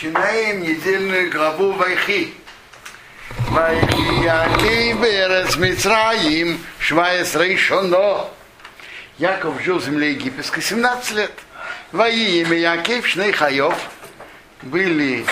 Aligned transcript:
Начинаем 0.00 0.62
недельную 0.62 1.28
главу 1.28 1.72
Вайхи. 1.72 2.32
Вайхи 3.48 4.92
Берец 4.92 5.56
Мицраим 5.56 6.64
Шваес 6.78 7.34
Рейшоно. 7.34 8.28
Яков 9.18 9.60
жил 9.60 9.80
в 9.80 9.84
земле 9.84 10.12
египетской 10.12 10.60
17 10.60 11.10
лет. 11.16 11.32
Во 11.90 12.08
имя 12.08 12.56
Якив 12.56 13.08
Шней 13.08 13.32
Хаев 13.32 13.74
были 14.62 15.26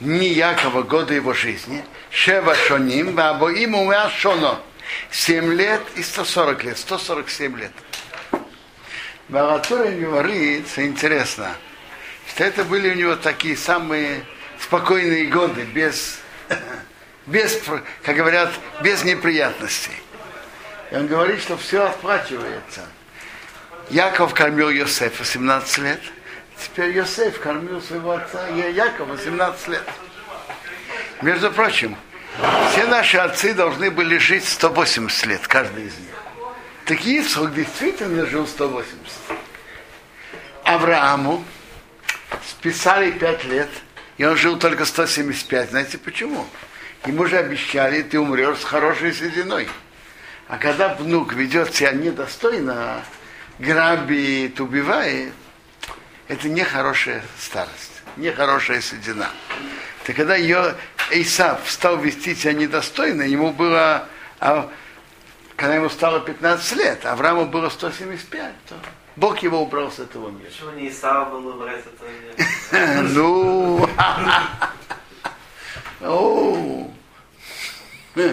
дни 0.00 0.28
Якова, 0.28 0.82
года 0.82 1.12
его 1.12 1.34
жизни. 1.34 1.84
Шева 2.08 2.54
Шоним, 2.54 3.14
Вабо 3.14 3.50
ему 3.50 3.92
Шоно. 4.16 4.60
7 5.10 5.52
лет 5.52 5.82
и 5.96 6.02
140 6.02 6.64
лет, 6.64 6.78
147 6.78 7.58
лет. 7.58 7.72
Баратура 9.28 9.90
говорится, 9.90 10.86
интересно, 10.86 11.54
что 12.28 12.44
это 12.44 12.64
были 12.64 12.90
у 12.90 12.94
него 12.94 13.16
такие 13.16 13.56
самые 13.56 14.24
спокойные 14.60 15.26
годы, 15.26 15.62
без, 15.64 16.18
без 17.26 17.60
как 18.02 18.16
говорят, 18.16 18.52
без 18.82 19.04
неприятностей. 19.04 19.92
И 20.90 20.96
он 20.96 21.06
говорит, 21.06 21.40
что 21.40 21.56
все 21.56 21.84
отплачивается. 21.84 22.86
Яков 23.90 24.34
кормил 24.34 24.70
Йосефа 24.70 25.24
17 25.24 25.78
лет. 25.78 26.00
Теперь 26.62 26.96
Йосеф 26.96 27.40
кормил 27.40 27.82
своего 27.82 28.12
отца 28.12 28.48
Якова 28.48 29.18
17 29.18 29.68
лет. 29.68 29.88
Между 31.20 31.50
прочим, 31.50 31.96
все 32.70 32.86
наши 32.86 33.18
отцы 33.18 33.54
должны 33.54 33.90
были 33.90 34.18
жить 34.18 34.46
180 34.46 35.26
лет, 35.26 35.46
каждый 35.46 35.86
из 35.86 35.98
них. 35.98 36.14
Так 36.86 37.04
Ицхок 37.04 37.54
действительно 37.54 38.26
жил 38.26 38.46
180. 38.46 38.96
Аврааму 40.64 41.44
списали 42.48 43.10
5 43.12 43.44
лет, 43.44 43.70
и 44.18 44.24
он 44.24 44.36
жил 44.36 44.58
только 44.58 44.84
175. 44.84 45.70
Знаете 45.70 45.98
почему? 45.98 46.46
Ему 47.06 47.26
же 47.26 47.36
обещали, 47.36 48.02
ты 48.02 48.18
умрешь 48.18 48.58
с 48.58 48.64
хорошей 48.64 49.12
сединой. 49.12 49.68
А 50.48 50.58
когда 50.58 50.94
внук 50.94 51.34
ведет 51.34 51.74
себя 51.74 51.92
недостойно, 51.92 53.02
грабит, 53.58 54.60
убивает, 54.60 55.32
это 56.28 56.48
нехорошая 56.48 57.22
старость, 57.38 58.02
нехорошая 58.16 58.80
седина. 58.80 59.28
Так 60.04 60.16
когда 60.16 60.36
ее 60.36 60.74
Исав 61.10 61.60
стал 61.70 61.98
вести 61.98 62.34
себя 62.34 62.52
недостойно, 62.52 63.22
ему 63.22 63.52
было, 63.52 64.08
а, 64.40 64.70
когда 65.56 65.74
ему 65.74 65.90
стало 65.90 66.20
15 66.20 66.76
лет, 66.76 67.06
Аврааму 67.06 67.46
было 67.46 67.68
175, 67.68 68.52
то 68.68 68.76
Бог 69.16 69.38
его 69.38 69.62
убрал 69.62 69.92
с 69.92 70.00
этого 70.00 70.30
мира. 70.30 70.50
Почему 70.50 70.70
не 70.72 70.88
Исава 70.88 71.30
был 71.30 71.48
убрать 71.48 71.84
с 71.84 71.86
этого 71.86 72.08
мира? 72.08 72.34
Ну, 78.14 78.30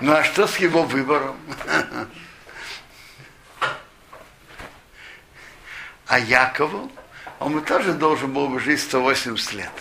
ну 0.00 0.12
а 0.12 0.22
что 0.24 0.46
с 0.46 0.56
его 0.56 0.82
выбором? 0.82 1.36
А 6.06 6.18
Якову, 6.18 6.92
он 7.40 7.62
тоже 7.64 7.94
должен 7.94 8.32
был 8.32 8.48
бы 8.48 8.60
жить 8.60 8.82
180 8.82 9.52
лет. 9.54 9.72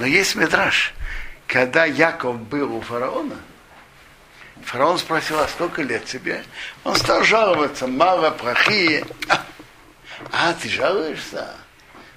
Но 0.00 0.06
есть 0.06 0.34
медраж. 0.34 0.92
Когда 1.46 1.84
Яков 1.84 2.40
был 2.40 2.74
у 2.74 2.80
фараона, 2.80 3.36
фараон 4.68 4.98
спросил, 4.98 5.38
а 5.38 5.48
сколько 5.48 5.80
лет 5.80 6.04
тебе? 6.04 6.44
Он 6.84 6.94
стал 6.94 7.24
жаловаться, 7.24 7.86
мало, 7.86 8.30
плохие. 8.30 9.04
А, 10.30 10.52
ты 10.52 10.68
жалуешься? 10.68 11.54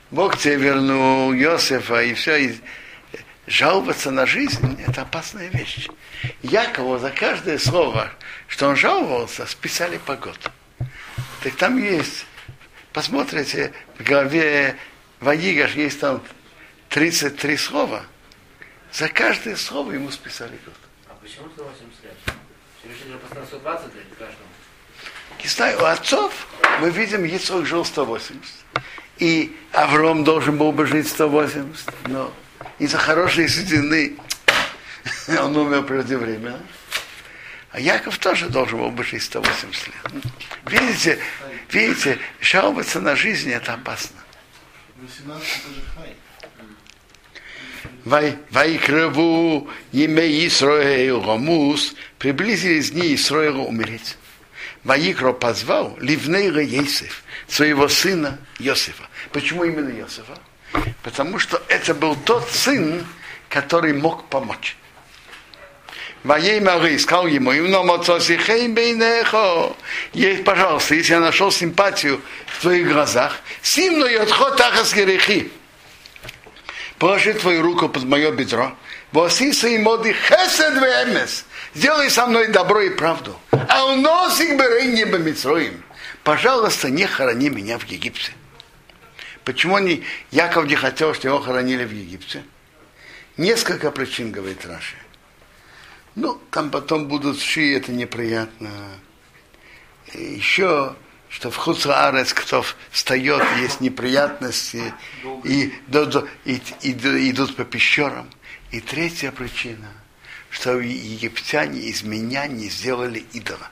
Бог 0.10 0.38
тебе 0.38 0.58
вернул 0.58 1.34
Иосифа 1.34 2.04
и 2.04 2.14
все. 2.14 2.36
И 2.38 2.60
жаловаться 3.48 4.12
на 4.12 4.26
жизнь– 4.26 4.78
это 4.88 5.04
опасная 5.04 5.48
вещь. 5.48 5.88
Якову 6.42 6.98
за 6.98 7.10
каждое 7.12 7.58
слово, 7.58 8.12
что 8.48 8.68
он 8.68 8.76
жаловался, 8.76 9.46
списали 9.46 9.98
по 9.98 10.18
году. 10.18 10.50
Так 11.44 11.56
там 11.56 11.78
есть, 11.78 12.26
посмотрите, 12.92 13.72
в 13.98 14.04
главе 14.04 14.76
Ваигаш 15.22 15.76
есть 15.76 16.02
там 16.02 16.22
33 16.90 17.56
слова. 17.56 18.04
За 18.92 19.08
каждое 19.08 19.56
слово 19.56 19.94
ему 19.94 20.12
списали 20.12 20.60
год. 20.66 20.76
А 21.08 21.14
почему 21.22 21.48
180 21.56 22.04
лет? 22.04 22.41
Всевышний 22.41 22.41
поставил 22.41 22.41
120 22.41 22.41
лет 22.41 22.41
каждому. 22.41 22.41
Знаю, 25.62 25.80
у 25.80 25.86
отцов 25.86 26.48
мы 26.80 26.90
видим, 26.90 27.24
Ицхок 27.24 27.66
жил 27.66 27.86
180. 27.86 28.42
И 29.20 29.56
Авром 29.74 30.24
должен 30.24 30.58
был 30.58 30.72
бы 30.72 30.88
жить 30.88 31.08
180. 31.08 32.08
Но 32.08 32.34
из-за 32.80 32.98
хорошей 32.98 33.48
седины 33.48 34.18
он 35.40 35.56
умер 35.56 35.84
преждевременно. 35.84 36.60
А 37.72 37.80
Яков 37.80 38.18
тоже 38.18 38.50
должен 38.50 38.80
был 38.80 38.90
бы 38.90 39.04
жить 39.04 39.24
180 39.24 39.88
лет. 39.88 40.24
Видите, 40.66 41.20
видите, 41.70 42.18
жаловаться 42.40 43.00
на 43.00 43.16
жизнь 43.16 43.52
это 43.52 43.74
опасно. 43.74 44.18
18 44.98 45.48
это 45.48 45.74
же 45.74 45.82
хай. 45.96 46.16
Вайкрыву 48.50 49.70
имя 49.92 50.48
Исраил 50.48 51.22
Гомус, 51.22 51.96
приблизились 52.22 52.92
дни 52.92 53.16
Исраила 53.16 53.64
умереть. 53.64 54.16
Ваикро 54.84 55.34
позвал 55.34 55.98
Ливнейра 56.00 56.62
Ейсев, 56.62 57.24
своего 57.48 57.88
сына 57.88 58.38
Йосифа. 58.60 59.06
Почему 59.32 59.64
именно 59.64 59.90
Йосифа? 59.90 60.38
Потому 61.02 61.40
что 61.40 61.60
это 61.68 61.96
был 61.96 62.16
тот 62.16 62.48
сын, 62.52 63.04
который 63.50 63.94
мог 63.94 64.30
помочь. 64.30 64.78
Воей 66.24 66.60
Мары 66.60 67.00
сказал 67.00 67.26
ему, 67.26 67.52
есть, 70.14 70.44
пожалуйста, 70.44 70.94
если 70.94 71.14
я 71.14 71.20
нашел 71.20 71.52
симпатию 71.52 72.22
в 72.46 72.62
твоих 72.62 72.88
глазах, 72.88 73.40
симну 73.64 74.06
и 74.06 74.14
отход 74.14 74.58
тахас 74.58 74.94
грехи. 74.94 75.52
Положи 77.00 77.34
твою 77.34 77.64
руку 77.64 77.90
под 77.90 78.04
мое 78.04 78.32
бедро. 78.32 78.78
Восиса 79.12 79.68
и 79.68 79.80
моды 79.80 80.14
хесед 80.14 80.76
вемес. 80.76 81.46
Сделай 81.74 82.10
со 82.10 82.26
мной 82.26 82.50
добро 82.50 82.82
и 82.82 82.90
правду. 82.90 83.40
А 83.52 83.86
у 83.86 83.96
носик 83.96 84.60
берей 84.60 84.88
небо 84.92 85.18
Митроим. 85.18 85.84
Пожалуйста, 86.24 86.90
не 86.90 87.06
хорони 87.06 87.50
меня 87.50 87.78
в 87.78 87.86
Египте. 87.86 88.34
Почему 89.44 89.80
не, 89.80 90.04
Яков 90.30 90.68
не 90.68 90.76
хотел, 90.76 91.14
чтобы 91.14 91.30
его 91.36 91.40
хоронили 91.40 91.86
в 91.86 91.92
Египте? 91.92 92.44
Несколько 93.38 93.90
причин, 93.92 94.32
говорит 94.32 94.66
Раши. 94.66 94.98
Ну, 96.16 96.40
там 96.52 96.70
потом 96.70 97.08
будут 97.08 97.40
ши, 97.40 97.76
это 97.76 97.92
неприятно. 97.92 98.70
И 100.14 100.22
еще, 100.22 100.96
что 101.30 101.50
в 101.50 101.56
Хуцаарец, 101.56 102.34
кто 102.34 102.64
встает, 102.92 103.44
есть 103.60 103.80
неприятности, 103.80 104.94
и, 105.46 105.74
и, 106.46 106.62
и, 106.82 106.92
идут 107.32 107.56
по 107.56 107.64
пещерам. 107.64 108.30
И 108.72 108.82
третья 108.82 109.32
причина, 109.32 109.88
что 110.52 110.80
египтяне 110.80 111.80
из 111.80 112.04
меня 112.04 112.46
не 112.46 112.70
сделали 112.70 113.26
идола. 113.34 113.70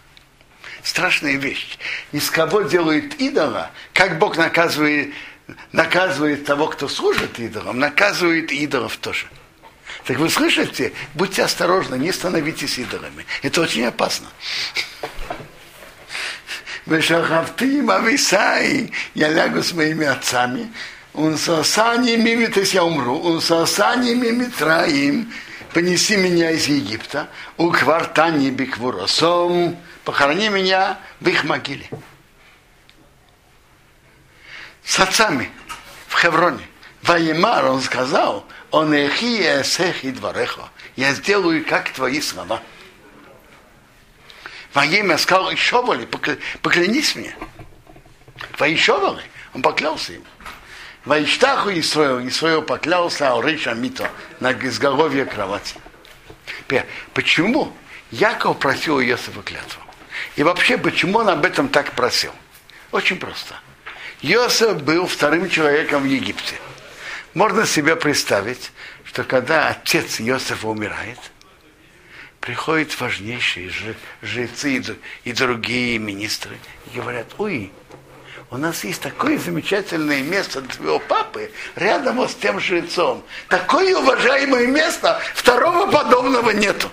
Страшная 0.81 1.35
вещь. 1.35 1.77
Из 2.13 2.31
кого 2.31 2.61
делают 2.61 3.15
идола, 3.15 3.69
как 3.93 4.17
Бог 4.17 4.37
наказывает, 4.37 5.13
наказывает 5.73 6.45
того, 6.45 6.67
кто 6.67 6.87
служит 6.87 7.37
идолам, 7.37 7.79
наказывает 7.79 8.51
идолов 8.51 8.95
тоже. 8.97 9.27
Так 10.05 10.17
вы 10.17 10.29
слышите? 10.29 10.93
Будьте 11.13 11.43
осторожны, 11.43 11.95
не 11.95 12.13
становитесь 12.13 12.79
идолами. 12.79 13.25
Это 13.41 13.61
очень 13.61 13.85
опасно. 13.85 14.27
Вешахавтим 16.85 17.91
ависай, 17.91 18.91
я 19.13 19.27
лягу 19.29 19.61
с 19.61 19.73
моими 19.73 20.07
отцами, 20.07 20.71
он 21.13 21.37
сосани 21.37 22.15
мими, 22.15 22.45
то 22.45 22.61
есть 22.61 22.73
я 22.73 22.83
умру, 22.83 23.19
он 23.19 23.41
сосани 23.41 24.13
мими 24.15 24.45
троим, 24.45 25.31
понеси 25.73 26.17
меня 26.17 26.51
из 26.51 26.67
Египта, 26.67 27.29
у 27.57 27.71
квартани 27.71 28.49
биквуросом, 28.49 29.77
похорони 30.03 30.49
меня 30.49 30.99
в 31.19 31.27
их 31.27 31.43
могиле. 31.43 31.89
С 34.83 34.99
отцами 34.99 35.49
в 36.07 36.19
Хевроне. 36.19 36.65
Ваимар, 37.01 37.65
он 37.65 37.81
сказал, 37.81 38.45
он 38.71 38.93
эхи 38.93 40.11
двореха, 40.11 40.69
я 40.95 41.13
сделаю, 41.13 41.65
как 41.65 41.91
твои 41.93 42.19
слова. 42.19 42.61
Во 44.73 44.85
имя 44.85 45.17
сказал, 45.17 45.53
Ишовали, 45.53 46.05
поклянись 46.61 47.15
мне. 47.15 47.35
Воишовали, 48.57 49.23
он 49.53 49.61
поклялся 49.61 50.13
ему. 50.13 50.25
Ваиштаху 51.05 51.71
Исраил, 51.71 52.27
Исраил 52.27 52.61
поклялся 52.61 53.29
Ауриша 53.29 53.73
Мито 53.73 54.09
на 54.39 54.53
изголовье 54.53 55.25
кровати. 55.25 55.75
Почему 57.13 57.73
Яков 58.11 58.59
просил 58.59 58.97
у 58.97 59.01
Иосифа 59.01 59.41
клятву? 59.41 59.81
И 60.35 60.43
вообще, 60.43 60.77
почему 60.77 61.19
он 61.19 61.29
об 61.29 61.45
этом 61.45 61.69
так 61.69 61.93
просил? 61.93 62.31
Очень 62.91 63.17
просто. 63.17 63.55
Иосиф 64.21 64.81
был 64.83 65.07
вторым 65.07 65.49
человеком 65.49 66.03
в 66.03 66.05
Египте– 66.05 66.55
Можно 67.33 67.65
себе 67.65 67.95
представить, 67.95 68.71
что 69.05 69.23
когда 69.23 69.69
отец 69.69 70.19
Иосифа 70.19 70.67
умирает, 70.67 71.19
приходят 72.39 72.99
важнейшие 72.99 73.71
жрецы 74.21 74.83
и 75.23 75.31
другие 75.33 75.99
министры 75.99 76.57
и 76.87 76.97
говорят, 76.97 77.27
ой, 77.37 77.71
у 78.51 78.57
нас 78.57 78.83
есть 78.83 79.01
такое 79.01 79.37
замечательное 79.37 80.23
место 80.23 80.61
для 80.61 80.73
твоего 80.73 80.99
папы 80.99 81.51
рядом 81.75 82.15
вот 82.15 82.31
с 82.31 82.35
тем 82.35 82.59
жрецом. 82.59 83.23
Такое 83.47 83.95
уважаемое 83.95 84.65
место, 84.65 85.21
второго 85.35 85.91
подобного 85.91 86.49
нету. 86.49 86.89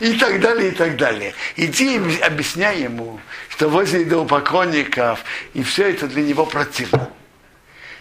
И 0.00 0.18
так 0.18 0.40
далее, 0.40 0.72
и 0.72 0.74
так 0.74 0.96
далее. 0.96 1.34
Иди 1.54 1.96
объясняй 2.20 2.82
ему, 2.82 3.20
что 3.48 3.68
возле 3.68 4.02
идолопоклонников, 4.02 5.20
и 5.54 5.62
все 5.62 5.90
это 5.90 6.08
для 6.08 6.22
него 6.22 6.44
противно. 6.44 7.08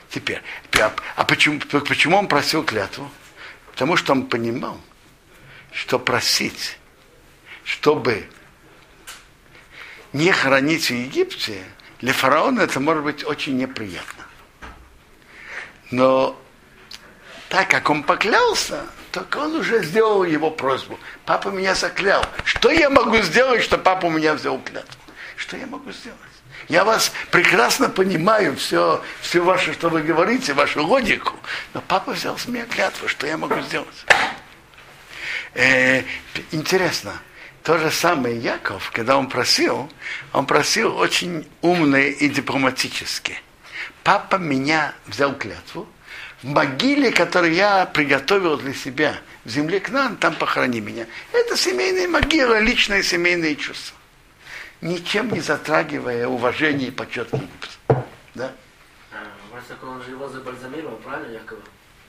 Теперь, 0.09 0.41
а 1.15 1.23
почему, 1.23 1.59
почему 1.59 2.17
он 2.17 2.27
просил 2.27 2.63
клятву? 2.63 3.11
Потому 3.71 3.95
что 3.95 4.13
он 4.13 4.25
понимал, 4.25 4.79
что 5.71 5.99
просить, 5.99 6.79
чтобы 7.63 8.27
не 10.13 10.31
хранить 10.31 10.89
в 10.89 10.93
Египте, 10.95 11.63
для 11.99 12.13
фараона 12.13 12.61
это 12.61 12.79
может 12.79 13.03
быть 13.03 13.25
очень 13.25 13.57
неприятно. 13.57 14.23
Но 15.91 16.39
так 17.49 17.69
как 17.69 17.89
он 17.89 18.03
поклялся, 18.03 18.85
так 19.11 19.35
он 19.35 19.55
уже 19.55 19.83
сделал 19.83 20.23
его 20.23 20.51
просьбу. 20.51 20.99
Папа 21.25 21.49
меня 21.49 21.75
заклял. 21.75 22.23
Что 22.43 22.69
я 22.69 22.89
могу 22.89 23.17
сделать, 23.19 23.63
что 23.63 23.77
папа 23.77 24.07
у 24.07 24.09
меня 24.09 24.33
взял 24.33 24.59
клятву? 24.59 24.99
Что 25.37 25.57
я 25.57 25.65
могу 25.65 25.91
сделать? 25.91 26.19
Я 26.67 26.83
вас 26.83 27.13
прекрасно 27.31 27.87
понимаю, 27.87 28.57
все, 28.57 29.01
все 29.21 29.41
ваше, 29.41 29.73
что 29.73 29.89
вы 29.89 30.01
говорите, 30.01 30.53
вашу 30.53 30.85
логику. 30.85 31.33
Но 31.73 31.81
папа 31.87 32.11
взял 32.11 32.37
с 32.37 32.47
меня 32.47 32.65
клятву, 32.65 33.07
что 33.07 33.25
я 33.25 33.37
могу 33.37 33.59
сделать? 33.61 34.05
Э, 35.53 36.03
интересно, 36.51 37.13
то 37.67 37.77
же 37.77 37.91
самое 37.91 38.37
Яков, 38.37 38.91
когда 38.91 39.17
он 39.17 39.27
просил, 39.27 39.91
он 40.31 40.45
просил 40.45 40.95
очень 40.95 41.45
умно 41.61 41.97
и 41.97 42.29
дипломатически. 42.29 43.41
Папа 44.05 44.37
меня 44.37 44.93
взял 45.05 45.35
клятву, 45.35 45.85
в 46.41 46.47
могиле, 46.47 47.11
которую 47.11 47.53
я 47.53 47.85
приготовил 47.85 48.55
для 48.55 48.73
себя, 48.73 49.17
в 49.43 49.49
земле 49.49 49.81
к 49.81 49.89
нам, 49.89 50.15
там 50.15 50.35
похорони 50.35 50.79
меня. 50.79 51.07
Это 51.33 51.57
семейная 51.57 52.07
могила, 52.07 52.57
личные 52.57 53.03
семейные 53.03 53.57
чувства. 53.57 53.97
Ничем 54.79 55.29
не 55.33 55.41
затрагивая 55.41 56.25
уважение 56.25 56.87
и 56.87 56.91
почет. 56.91 57.29
Да? 58.33 58.53
А, 59.11 59.85
он 59.85 60.01
же 60.03 60.11
его 60.11 60.29
забальзамировал, 60.29 60.95
правильно, 60.99 61.33
Якова? 61.33 61.61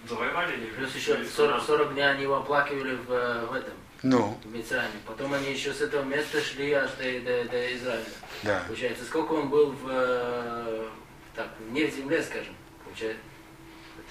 Завоевали 0.09 0.55
Плюс 0.77 0.95
еще 0.95 1.19
40, 1.25 1.65
40 1.65 1.95
дней 1.95 2.09
они 2.09 2.23
его 2.23 2.37
оплакивали 2.37 2.95
в, 2.95 3.09
в 3.09 3.55
этом, 3.55 3.75
ну. 4.03 4.39
в 4.45 4.55
Мицране. 4.55 4.93
Потом 5.07 5.35
они 5.35 5.53
еще 5.53 5.73
с 5.73 5.81
этого 5.81 6.03
места 6.05 6.41
шли 6.41 6.73
аж 6.73 6.91
до, 6.93 7.05
до, 7.21 7.45
до 7.51 7.77
Израиля. 7.77 8.05
Да. 8.43 8.63
Получается, 8.67 9.05
сколько 9.05 9.33
он 9.33 9.49
был 9.49 9.73
в, 9.73 9.89
э, 9.89 10.89
так, 11.35 11.49
не 11.71 11.85
в 11.85 11.95
земле, 11.95 12.23
скажем, 12.23 12.55
получается. 12.85 13.23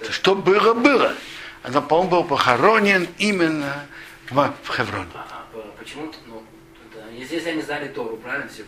Это... 0.00 0.12
Что 0.12 0.34
было, 0.34 0.74
было. 0.74 1.14
Но, 1.68 1.82
по-моему, 1.82 2.10
был 2.10 2.24
похоронен 2.24 3.08
именно 3.18 3.86
в, 4.30 4.54
Хевроне. 4.68 5.08
А, 5.14 5.46
а 5.54 5.74
почему? 5.78 6.12
Ну, 6.26 6.42
здесь 7.24 7.46
они 7.46 7.62
знали 7.62 7.88
Тору, 7.88 8.16
правильно? 8.16 8.48
Все? 8.48 8.64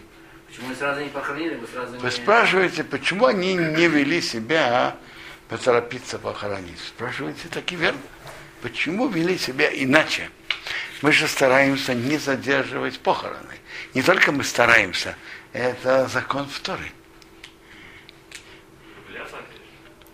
Почему 0.49 0.67
они 0.67 0.77
сразу 0.77 1.01
не 1.01 1.09
похоронили, 1.11 1.55
вы 1.55 1.67
сразу 1.69 1.97
Вы 1.97 2.05
не... 2.05 2.11
спрашиваете, 2.11 2.83
почему 2.83 3.27
они 3.27 3.55
не 3.55 3.87
вели 3.87 4.21
себя 4.21 4.97
поторопиться 5.49 6.19
похоронить? 6.19 6.79
Спрашиваете, 6.81 7.49
так 7.49 7.71
и 7.71 7.77
верно. 7.77 8.01
Почему 8.61 9.07
вели 9.07 9.39
себя 9.39 9.71
иначе? 9.73 10.29
Мы 11.02 11.12
же 11.12 11.26
стараемся 11.26 11.94
не 11.94 12.19
задерживать 12.19 12.99
похороны. 13.00 13.55
Не 13.94 14.02
только 14.02 14.32
мы 14.32 14.44
стараемся, 14.44 15.17
это 15.52 16.06
закон 16.08 16.47
второй. 16.49 16.93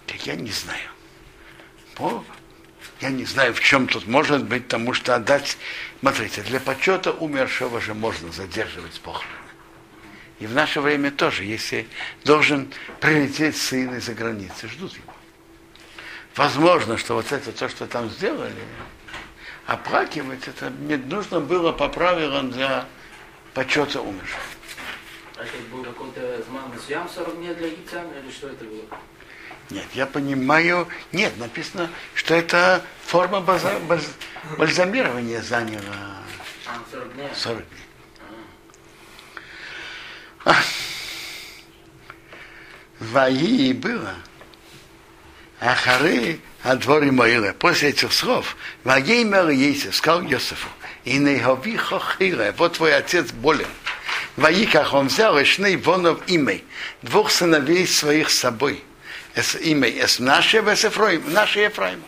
Так 0.07 0.27
я 0.27 0.37
не 0.37 0.51
знаю. 0.51 0.89
О, 1.99 2.25
я 3.01 3.11
не 3.11 3.25
знаю, 3.25 3.53
в 3.53 3.61
чем 3.61 3.89
тут 3.89 4.07
может 4.07 4.45
быть, 4.45 4.65
потому 4.65 4.93
что 4.93 5.17
отдать, 5.17 5.59
смотрите, 6.01 6.43
для 6.43 6.61
почета 6.61 7.11
умершего 7.11 7.81
же 7.81 7.95
можно 7.95 8.31
задерживать 8.31 9.01
похороны. 9.01 9.35
И 10.39 10.47
в 10.47 10.55
наше 10.55 10.81
время 10.81 11.11
тоже, 11.11 11.45
если 11.45 11.89
должен 12.25 12.73
прилететь 13.01 13.57
сын 13.57 13.95
из-за 13.97 14.15
границы, 14.15 14.69
ждут 14.69 14.93
его. 14.95 15.15
Возможно, 16.37 16.99
что 16.99 17.15
вот 17.15 17.33
это 17.33 17.51
то, 17.53 17.69
что 17.69 17.87
там 17.87 18.11
сделали, 18.11 18.53
оплакивать, 19.67 20.47
это 20.49 20.71
нужно 20.71 21.41
было 21.41 21.73
по 21.73 21.89
правилам 21.89 22.51
для 22.51 22.87
почета 23.55 24.01
умерших. 24.01 24.41
А 25.37 25.43
это 25.43 25.57
был 25.71 25.85
какой-то 25.85 26.43
зман 26.45 26.73
Сиам 26.87 27.09
40 27.09 27.37
дней 27.37 27.55
для 27.55 27.67
египтян, 27.67 28.07
или 28.19 28.31
что 28.31 28.49
это 28.49 28.65
было? 28.65 28.85
Нет, 29.71 29.87
я 29.95 30.07
понимаю, 30.07 30.89
нет, 31.13 31.37
написано, 31.39 31.91
что 32.15 32.35
это 32.35 32.85
форма 33.05 33.41
база, 33.41 33.79
баз, 33.81 34.09
бальзамирования 34.57 35.43
заняла 35.43 36.23
А, 36.67 36.79
40 36.91 37.15
дней? 37.15 37.29
40 37.35 37.59
дней. 37.59 37.81
А. 40.45 40.55
Ваи 43.01 43.73
было. 43.73 44.15
Ахары 45.61 46.41
Адвори 46.63 47.11
Моиле. 47.11 47.53
После 47.53 47.91
этих 47.91 48.13
слов, 48.13 48.57
Вагеймер 48.85 49.49
Ейсев 49.51 49.95
сказал 49.95 50.23
Йосифу, 50.23 50.69
и 51.05 51.19
не 51.19 51.39
хови 51.39 51.77
хохире, 51.77 52.55
вот 52.57 52.75
твой 52.75 52.95
отец 52.95 53.31
болен. 53.33 53.69
Ваиках 54.37 54.93
он 54.93 55.07
взял 55.09 55.41
Ишней 55.41 55.77
Вонов 55.77 56.21
имей, 56.27 56.65
двух 57.03 57.31
сыновей 57.31 57.87
своих 57.87 58.31
с 58.31 58.39
собой. 58.39 58.83
Эс 59.35 59.57
имей, 59.57 59.99
эс 59.99 60.19
наше, 60.19 60.59
эс 60.59 60.85
Ефраим, 60.85 61.23
наше 61.33 61.61
Ефраима. 61.61 62.03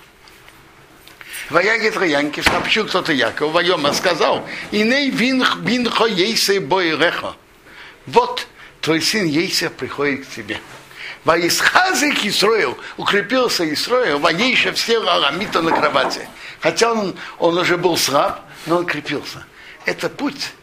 Ваягит 1.50 2.00
Янки, 2.02 2.40
сообщил 2.40 2.86
кто-то 2.86 3.12
Яков, 3.12 3.52
Вайома 3.52 3.94
сказал, 3.94 4.46
и 4.70 4.82
не 4.82 5.08
винхо 5.10 6.06
ейсе 6.06 6.60
бой 6.60 6.90
рехо. 6.90 7.34
Вот 8.06 8.46
твой 8.82 9.00
сын 9.00 9.24
Ейсев 9.24 9.72
приходит 9.72 10.26
к 10.26 10.30
тебе. 10.30 10.60
Ваисхазик 11.28 12.24
Исроил, 12.24 12.78
укрепился 12.96 13.70
Исроил, 13.70 14.18
вонейше 14.18 14.72
все 14.72 14.98
арамита 14.98 15.60
на 15.60 15.72
кровати. 15.72 16.26
Хотя 16.58 16.90
он, 16.90 17.14
он 17.38 17.58
уже 17.58 17.76
был 17.76 17.98
слаб, 17.98 18.40
но 18.64 18.78
он 18.78 18.86
крепился. 18.86 19.44
Это 19.84 20.08
путь. 20.08 20.54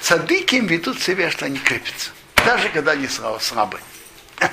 Цадыки 0.00 0.54
им 0.54 0.68
ведут 0.68 1.00
себя, 1.00 1.28
что 1.28 1.46
они 1.46 1.58
крепятся. 1.58 2.12
Даже 2.36 2.68
когда 2.68 2.92
они 2.92 3.08
слабы. 3.08 3.80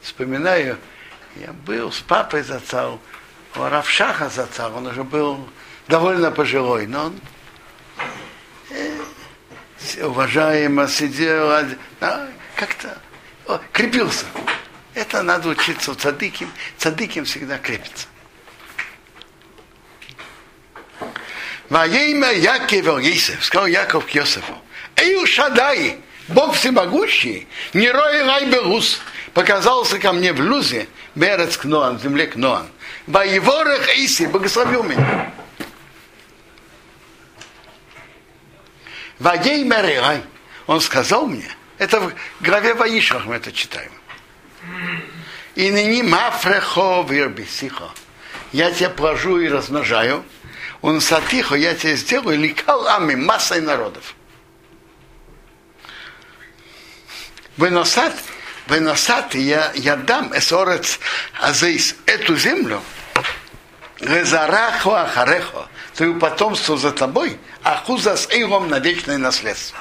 Вспоминаю, 0.00 0.78
я 1.36 1.52
был 1.52 1.92
с 1.92 2.00
папой 2.00 2.42
зацал, 2.42 2.98
у 3.54 3.60
Равшаха 3.60 4.28
зацал, 4.30 4.74
он 4.74 4.88
уже 4.88 5.04
был 5.04 5.48
довольно 5.86 6.32
пожилой, 6.32 6.88
но 6.88 7.04
он 7.04 7.20
уважаемо 10.02 10.88
сидел, 10.88 11.50
а, 12.00 12.28
как-то 12.54 12.98
о, 13.46 13.60
крепился. 13.72 14.26
Это 14.94 15.22
надо 15.22 15.50
учиться 15.50 15.92
у 15.92 15.94
цадыким. 15.94 16.50
Цадыким 16.78 17.24
всегда 17.24 17.58
крепится. 17.58 18.06
Во 21.68 21.86
имя 21.86 22.32
Якова 22.32 23.00
Исев, 23.00 23.44
сказал 23.44 23.66
Яков 23.66 24.06
к 24.06 24.10
Йосифу, 24.10 24.56
Эй, 24.96 25.26
Шадай, 25.26 25.98
Бог 26.28 26.54
всемогущий, 26.54 27.46
не 27.72 27.90
рой 27.90 28.22
рай 28.22 28.46
берус, 28.46 29.00
показался 29.34 29.98
ко 29.98 30.12
мне 30.12 30.32
в 30.32 30.40
Лузе, 30.40 30.88
Берец 31.14 31.56
Кноан, 31.56 31.98
в 31.98 32.02
земле 32.02 32.26
Кноан. 32.26 32.68
Воеворах 33.06 33.88
Иси, 33.96 34.26
благословил 34.26 34.82
меня. 34.82 35.25
Вагей 39.18 39.64
Мерерай. 39.64 40.22
Он 40.66 40.80
сказал 40.80 41.26
мне, 41.26 41.48
это 41.78 42.00
в 42.00 42.12
главе 42.40 42.74
Ваишах 42.74 43.26
мы 43.26 43.36
это 43.36 43.52
читаем. 43.52 43.92
И 45.54 45.70
ныне 45.70 46.02
мафрехо 46.02 47.06
вирбисихо. 47.08 47.90
Я 48.52 48.70
тебя 48.70 48.90
положу 48.90 49.38
и 49.38 49.48
размножаю. 49.48 50.24
Он 50.82 51.00
сатихо, 51.00 51.54
я 51.54 51.74
тебя 51.74 51.96
сделаю 51.96 52.38
ликал 52.38 52.86
ами, 52.86 53.14
массой 53.14 53.60
народов. 53.60 54.14
Выносат, 57.56 58.14
выносат, 58.66 59.34
я, 59.34 59.72
я 59.74 59.96
дам 59.96 60.36
эсорец 60.36 61.00
азейс, 61.40 61.96
эту 62.04 62.36
землю, 62.36 62.82
Резарахо 63.98 65.02
ахарехо, 65.02 65.68
твое 65.96 66.14
потомство 66.14 66.76
за 66.76 66.92
тобой, 66.92 67.38
а 67.62 67.76
хуза 67.78 68.16
с 68.16 68.28
эйром 68.30 68.68
на 68.68 68.78
вечное 68.78 69.18
наследство. 69.18 69.78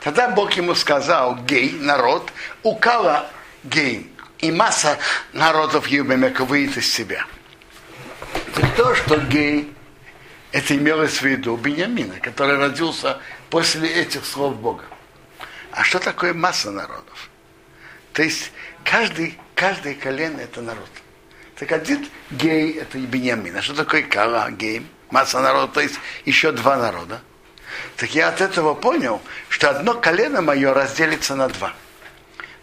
Тогда 0.00 0.28
Бог 0.30 0.54
ему 0.54 0.74
сказал, 0.74 1.36
гей, 1.44 1.72
народ, 1.72 2.32
у 2.62 2.74
кого 2.74 3.24
гей, 3.62 4.10
и 4.38 4.50
масса 4.50 4.98
народов 5.32 5.86
Юбемека 5.86 6.44
выйдет 6.44 6.78
из 6.78 6.90
себя. 6.90 7.26
Так 8.54 8.74
то, 8.74 8.94
что 8.94 9.18
гей, 9.18 9.72
это 10.52 10.74
имелось 10.74 11.18
в 11.18 11.22
виду 11.22 11.56
Бениамина, 11.56 12.18
который 12.20 12.56
родился 12.56 13.18
после 13.50 13.88
этих 13.88 14.24
слов 14.24 14.56
Бога. 14.56 14.84
А 15.70 15.84
что 15.84 15.98
такое 15.98 16.34
масса 16.34 16.70
народов? 16.70 17.30
То 18.12 18.22
есть 18.22 18.52
каждый, 18.84 19.38
каждое 19.54 19.94
колено 19.94 20.40
это 20.40 20.62
народ. 20.62 20.90
Так 21.58 21.72
один 21.72 22.08
гей 22.30 22.72
это 22.72 22.98
и 22.98 23.02
Бениамин. 23.02 23.56
А 23.56 23.62
что 23.62 23.74
такое 23.74 24.02
кала, 24.02 24.50
гей? 24.50 24.86
Масса 25.12 25.40
народа, 25.40 25.70
то 25.72 25.80
есть 25.80 25.96
еще 26.24 26.52
два 26.52 26.76
народа. 26.78 27.20
Так 27.96 28.14
я 28.14 28.28
от 28.28 28.40
этого 28.40 28.74
понял, 28.74 29.20
что 29.50 29.68
одно 29.68 29.92
колено 29.94 30.40
мое 30.40 30.72
разделится 30.72 31.36
на 31.36 31.48
два. 31.48 31.74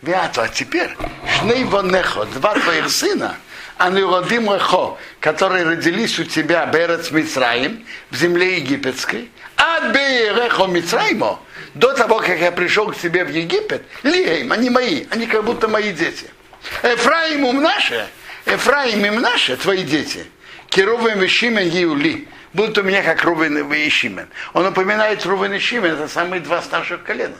Виату, 0.01 0.41
а 0.41 0.47
теперь 0.47 0.89
Шней 1.37 1.63
Вонехо, 1.65 2.25
два 2.25 2.55
твоих 2.55 2.89
сына, 2.89 3.37
они 3.77 4.01
родим 4.01 4.51
Лехо, 4.51 4.97
которые 5.19 5.63
родились 5.63 6.17
у 6.17 6.23
тебя 6.23 6.65
Берец 6.65 7.11
Мицраим, 7.11 7.85
в 8.09 8.15
земле 8.15 8.57
египетской, 8.57 9.29
а 9.55 9.91
Берехо 9.91 10.65
Мицраимо, 10.65 11.39
до 11.75 11.93
того, 11.93 12.17
как 12.17 12.39
я 12.39 12.51
пришел 12.51 12.91
к 12.91 12.97
тебе 12.97 13.25
в 13.25 13.29
Египет, 13.29 13.83
Лием, 14.01 14.51
они 14.51 14.71
мои, 14.71 15.05
они 15.11 15.27
как 15.27 15.43
будто 15.43 15.67
мои 15.67 15.91
дети. 15.91 16.25
Эфраим 16.81 17.45
им 17.45 17.61
наши, 17.61 18.07
Эфраим 18.47 19.05
им 19.05 19.21
наши, 19.21 19.55
твои 19.55 19.83
дети. 19.83 20.25
Керувим 20.69 21.23
и 21.23 21.27
Шимен 21.27 21.67
Юли, 21.67 22.27
будут 22.53 22.77
у 22.77 22.83
меня 22.83 23.03
как 23.03 23.23
Рувен 23.23 23.71
и 23.71 23.89
Шимен. 23.89 24.27
Он 24.53 24.67
упоминает 24.67 25.25
Рувен 25.25 25.53
и 25.53 25.59
Шимен, 25.59 25.93
это 25.93 26.07
самые 26.07 26.41
два 26.41 26.61
старших 26.61 27.03
колена 27.03 27.35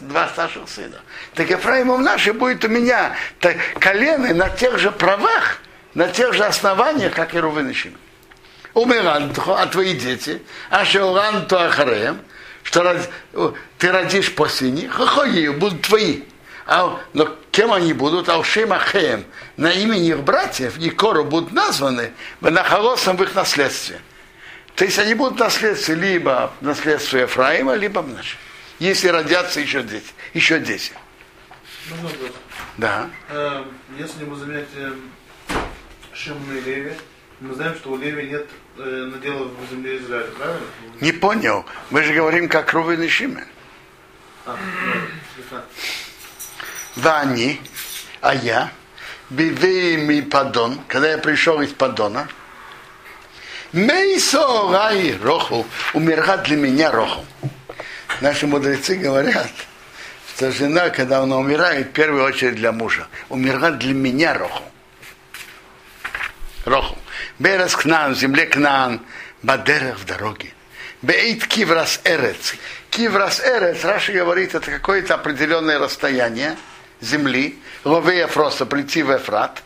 два 0.00 0.28
старших 0.28 0.68
сына. 0.68 1.00
Так 1.34 1.48
Ефраимов 1.48 2.00
наши 2.00 2.32
будет 2.32 2.64
у 2.64 2.68
меня 2.68 3.16
так, 3.40 3.56
колены 3.78 4.34
на 4.34 4.50
тех 4.50 4.78
же 4.78 4.90
правах, 4.90 5.58
на 5.94 6.08
тех 6.08 6.34
же 6.34 6.44
основаниях, 6.44 7.14
как 7.14 7.34
и 7.34 7.38
Рувен 7.38 7.70
и 7.70 7.72
Шимон. 7.72 7.98
Умиран, 8.74 9.32
а 9.46 9.66
твои 9.66 9.94
дети, 9.94 10.42
а 10.70 10.84
шеуран 10.84 11.46
то 11.46 11.66
ахареем, 11.66 12.20
что 12.62 12.98
ты 13.78 13.92
родишь 13.92 14.34
после 14.34 14.70
них, 14.70 14.92
хохоги 14.92 15.48
будут 15.48 15.82
твои. 15.82 16.22
А, 16.64 17.00
но 17.12 17.28
кем 17.50 17.72
они 17.72 17.92
будут? 17.92 18.28
Алшим 18.28 18.72
Ахеем. 18.72 19.24
На 19.56 19.72
имени 19.72 20.08
их 20.08 20.20
братьев 20.20 20.78
и 20.78 20.90
Кору 20.90 21.24
будут 21.24 21.52
названы 21.52 22.12
Бенахалосом 22.40 23.16
в 23.16 23.22
их 23.24 23.34
наследстве. 23.34 24.00
То 24.76 24.84
есть 24.84 24.98
они 24.98 25.14
будут 25.14 25.38
наследстве 25.38 25.94
либо 25.94 26.52
наследство 26.60 27.18
Ефраима, 27.18 27.74
либо 27.74 28.02
наши 28.02 28.36
если 28.82 29.08
родятся 29.08 29.60
еще 29.60 29.82
дети. 29.84 30.10
Еще 30.34 30.58
дети. 30.58 30.92
Вопрос? 31.88 32.32
Да. 32.78 33.08
Э, 33.28 33.64
Если 33.96 34.24
мы 34.24 34.34
заменять 34.34 34.66
э, 34.74 34.92
Шимона 36.12 36.58
и 36.58 36.60
Леви, 36.62 36.92
мы 37.40 37.54
знаем, 37.54 37.76
что 37.76 37.90
у 37.90 37.96
Леви 37.96 38.28
нет 38.28 38.48
э, 38.78 39.10
надела 39.12 39.44
в 39.44 39.70
земле 39.70 39.98
Израиля, 39.98 40.26
правильно? 40.36 40.66
Не 41.00 41.12
понял. 41.12 41.64
Мы 41.90 42.02
же 42.02 42.12
говорим, 42.12 42.48
как 42.48 42.72
Рувен 42.72 43.02
и 43.02 43.08
Шимен. 43.08 43.46
А, 44.46 44.56
да, 45.50 45.64
Да, 46.96 47.20
они, 47.20 47.60
а 48.20 48.34
я, 48.34 48.72
бивеем 49.30 50.28
Падон, 50.28 50.80
когда 50.88 51.08
я 51.08 51.18
пришел 51.18 51.60
из 51.60 51.72
Падона, 51.72 52.26
Мейсо 53.72 54.70
Рай 54.70 55.16
Роху, 55.22 55.66
умерла 55.94 56.36
для 56.38 56.56
меня 56.56 56.90
Роху 56.90 57.24
наши 58.22 58.46
мудрецы 58.46 58.94
говорят, 58.94 59.50
что 60.34 60.50
жена, 60.52 60.90
когда 60.90 61.20
она 61.20 61.36
умирает, 61.36 61.88
в 61.88 61.92
первую 61.92 62.24
очередь 62.24 62.54
для 62.54 62.72
мужа. 62.72 63.08
Умерла 63.28 63.72
для 63.72 63.92
меня 63.92 64.34
Рохл. 64.34 64.64
Рохл. 66.64 66.96
בארץ 67.38 67.74
כנען, 67.74 68.14
в 68.14 68.18
земле 68.18 68.46
Кнан, 68.46 69.00
בדרך 69.42 69.98
в 69.98 70.06
дороге. 70.06 70.52
בעוד 71.02 71.46
כברת 71.46 72.00
ארץ. 72.04 72.54
כברת 72.90 73.40
ארץ, 73.40 73.84
Раши 73.84 74.12
говорит, 74.12 74.54
это 74.54 74.70
какое-то 74.70 75.14
определенное 75.14 75.80
расстояние 75.80 76.56
земли. 77.00 77.58
לבוא 77.84 78.28
просто 78.28 78.64
прийти 78.64 79.02
в 79.02 79.14
Эфрат. 79.14 79.62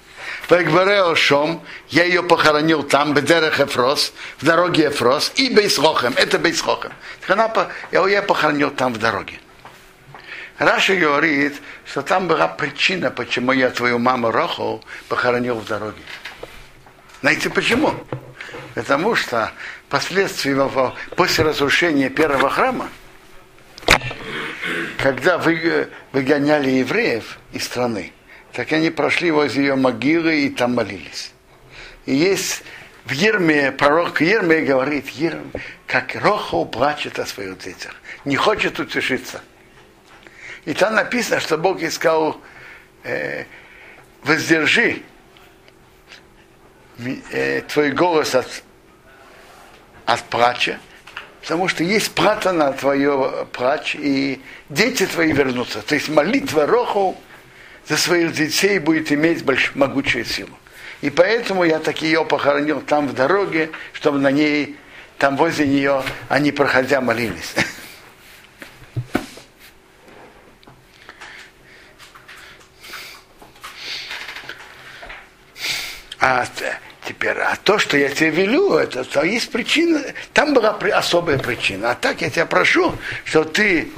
ואקברה 0.49 1.15
שם, 1.15 1.65
я 1.89 2.05
ее 2.05 2.23
похоронил 2.23 2.83
там, 2.83 3.15
בדרך 3.15 3.61
אפרת, 3.61 4.13
в 4.39 4.45
дороге 4.45 4.89
Эфрос, 4.89 5.33
היא 5.37 5.51
בית 5.55 5.80
לחם, 5.80 6.15
это 6.17 6.39
Бейс-Лехем. 6.39 6.93
Она, 7.29 7.51
я 7.91 8.07
ее 8.07 8.23
похоронил 8.23 8.71
там 8.71 8.95
в 8.95 8.99
дороге. 8.99 9.41
Раша 10.59 10.97
говорит, 10.97 11.61
что 11.85 12.03
там 12.03 12.29
была 12.29 12.49
причина, 12.49 13.11
почему 13.11 13.53
я 13.53 13.71
твою 13.71 13.99
маму 13.99 14.31
Роху 14.31 14.83
похоронил 15.09 15.57
в 15.57 15.67
дороге. 15.67 16.01
Знаете 17.21 17.51
почему? 17.51 17.95
Потому 18.75 19.15
что 19.15 19.53
впоследствии, 19.89 20.57
после 21.15 21.45
разрушения 21.45 22.09
первого 22.09 22.49
храма, 22.49 22.89
когда 24.99 25.37
вы, 25.39 25.89
выгоняли 26.13 26.71
евреев 26.71 27.39
из 27.53 27.65
страны, 27.65 28.13
так 28.57 28.73
они 28.73 28.89
прошли 28.89 29.31
возле 29.31 29.67
ее 29.67 29.75
могилы 29.75 30.47
и 30.47 30.49
там 30.49 30.77
молились. 30.77 31.31
И 32.07 32.15
есть 32.15 32.63
в 33.05 33.11
Ерме, 33.11 33.71
пророк 33.71 34.23
Ерме 34.23 34.63
говорит, 34.63 35.11
Ерм, 35.11 35.53
как 35.87 36.15
Рохо 36.15 36.65
плачет 36.65 37.19
о 37.19 37.27
своих 37.27 37.59
детях, 37.59 37.95
не 38.25 38.37
хочет 38.37 38.79
утешиться. 38.79 39.43
И 40.65 40.73
там 40.73 40.95
написано, 40.95 41.39
что 41.39 41.59
Бог 41.59 41.83
искал, 41.83 42.41
э, 43.05 43.45
воздержи 44.23 45.03
э, 47.31 47.61
твой 47.61 47.91
голос 47.91 48.35
от, 48.35 48.63
от 50.07 50.23
плача, 50.31 50.79
потому 51.43 51.69
что 51.69 51.85
есть 51.85 52.15
плата 52.15 52.53
на 52.53 52.73
твое 52.73 53.47
плач, 53.53 53.97
и 53.97 54.41
дети 54.71 55.05
твои 55.05 55.33
вернутся. 55.33 55.83
То 55.83 55.95
есть 55.95 56.09
молитва 56.09 56.67
Роху 56.67 57.19
за 57.89 57.97
своих 57.97 58.33
детей 58.33 58.79
будет 58.79 59.13
иметь 59.13 59.45
больш, 59.45 59.73
могучую 59.75 60.25
силу. 60.25 60.57
И 61.03 61.11
поэтому 61.11 61.65
я 61.65 61.79
так 61.79 62.03
ее 62.03 62.25
похоронил 62.25 62.81
там 62.81 63.07
в 63.07 63.15
дороге, 63.15 63.71
чтобы 63.93 64.19
на 64.19 64.31
ней, 64.31 64.77
там 65.19 65.37
возле 65.37 65.67
нее, 65.67 66.03
они 66.29 66.53
проходя 66.53 67.01
молились. 67.01 67.55
А 76.19 76.45
теперь, 77.07 77.39
а 77.39 77.55
то, 77.63 77.79
что 77.79 77.97
я 77.97 78.09
тебе 78.09 78.31
велю, 78.31 78.75
это 78.75 79.05
то 79.05 79.23
есть 79.23 79.53
причина, 79.53 80.03
там 80.33 80.55
была 80.55 80.71
особая 80.71 81.39
причина. 81.39 81.93
А 81.93 81.95
так 81.95 82.21
я 82.21 82.31
тебя 82.31 82.47
прошу, 82.47 82.97
что 83.25 83.45
ты 83.45 83.93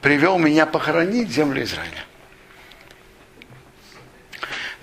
привел 0.00 0.38
меня 0.38 0.66
похоронить 0.66 1.30
землю 1.30 1.64
Израиля. 1.64 2.04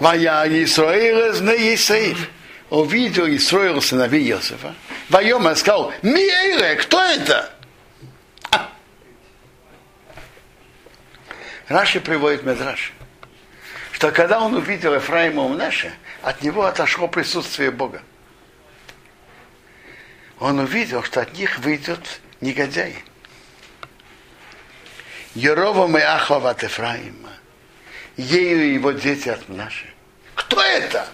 Вая 0.02 0.48
Исраил 0.64 1.32
из 1.32 1.42
Исаив. 1.42 2.28
Увидел 2.72 3.28
Исраил 3.28 3.80
сыновей 3.84 4.32
Иосифа. 4.32 4.74
Вайома 5.10 5.54
сказал, 5.54 5.94
Миэйре, 6.02 6.76
кто 6.78 7.04
это? 7.04 7.54
А. 8.50 8.72
Раши 11.68 12.00
приводит 12.00 12.44
Медраш, 12.44 12.94
что 13.92 14.12
когда 14.12 14.40
он 14.40 14.56
увидел 14.56 14.96
Ефраима 14.96 15.44
Умнаше, 15.44 15.94
от 16.24 16.42
него 16.42 16.66
отошло 16.66 17.08
присутствие 17.08 17.70
Бога. 17.70 18.02
Он 20.40 20.58
увидел, 20.58 21.04
что 21.04 21.22
от 21.22 21.38
них 21.38 21.60
выйдет 21.60 22.22
негодяи. 22.40 22.98
Ерова 25.36 25.86
мы 25.86 26.02
Ахлава 26.02 26.50
от 26.50 26.64
Ефраима, 26.64 27.30
ею 28.18 28.74
его 28.74 28.94
дети 28.94 29.30
от 29.30 29.48
Мнаши. 29.48 29.91
Кто 30.36 30.62
это? 30.62 31.08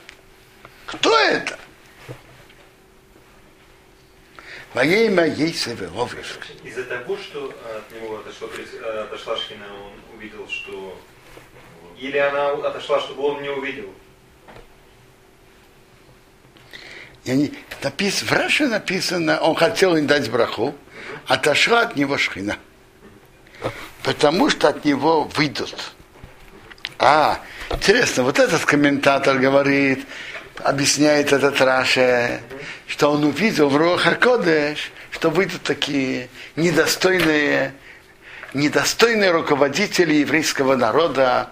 Кто 0.85 1.17
это? 1.19 1.57
Мое 4.73 5.07
имя 5.07 5.23
Ловиш. 5.93 6.37
Из-за 6.63 6.83
того, 6.83 7.17
что 7.17 7.53
от 7.75 7.91
него 7.91 8.19
отошла, 8.19 8.47
отошла 9.01 9.37
Шхина, 9.37 9.65
он 9.73 9.93
увидел, 10.15 10.47
что... 10.49 10.99
Или 11.97 12.17
она 12.17 12.51
отошла, 12.51 12.99
чтобы 12.99 13.23
он 13.23 13.41
не 13.41 13.49
увидел? 13.49 13.91
Я 17.23 17.35
не... 17.35 17.53
Напис... 17.83 18.21
В 18.21 18.31
Раше 18.31 18.67
написано, 18.67 19.39
он 19.39 19.55
хотел 19.55 19.95
им 19.95 20.07
дать 20.07 20.29
браху, 20.29 20.75
отошла 21.25 21.81
от 21.81 21.95
него 21.95 22.17
Шхина. 22.17 22.57
Потому 24.03 24.49
что 24.49 24.69
от 24.69 24.85
него 24.85 25.23
выйдут. 25.23 25.93
А, 26.99 27.41
Интересно, 27.71 28.23
вот 28.23 28.39
этот 28.39 28.63
комментатор 28.65 29.37
говорит, 29.37 30.05
объясняет 30.63 31.33
этот 31.33 31.59
Раше, 31.61 32.41
что 32.87 33.11
он 33.11 33.23
увидел 33.23 33.69
в 33.69 33.77
Руха 33.77 34.15
Кодеш, 34.15 34.91
что 35.11 35.29
выйдут 35.29 35.63
такие 35.63 36.29
недостойные 36.55 37.73
недостойные 38.53 39.31
руководители 39.31 40.15
еврейского 40.15 40.75
народа 40.75 41.51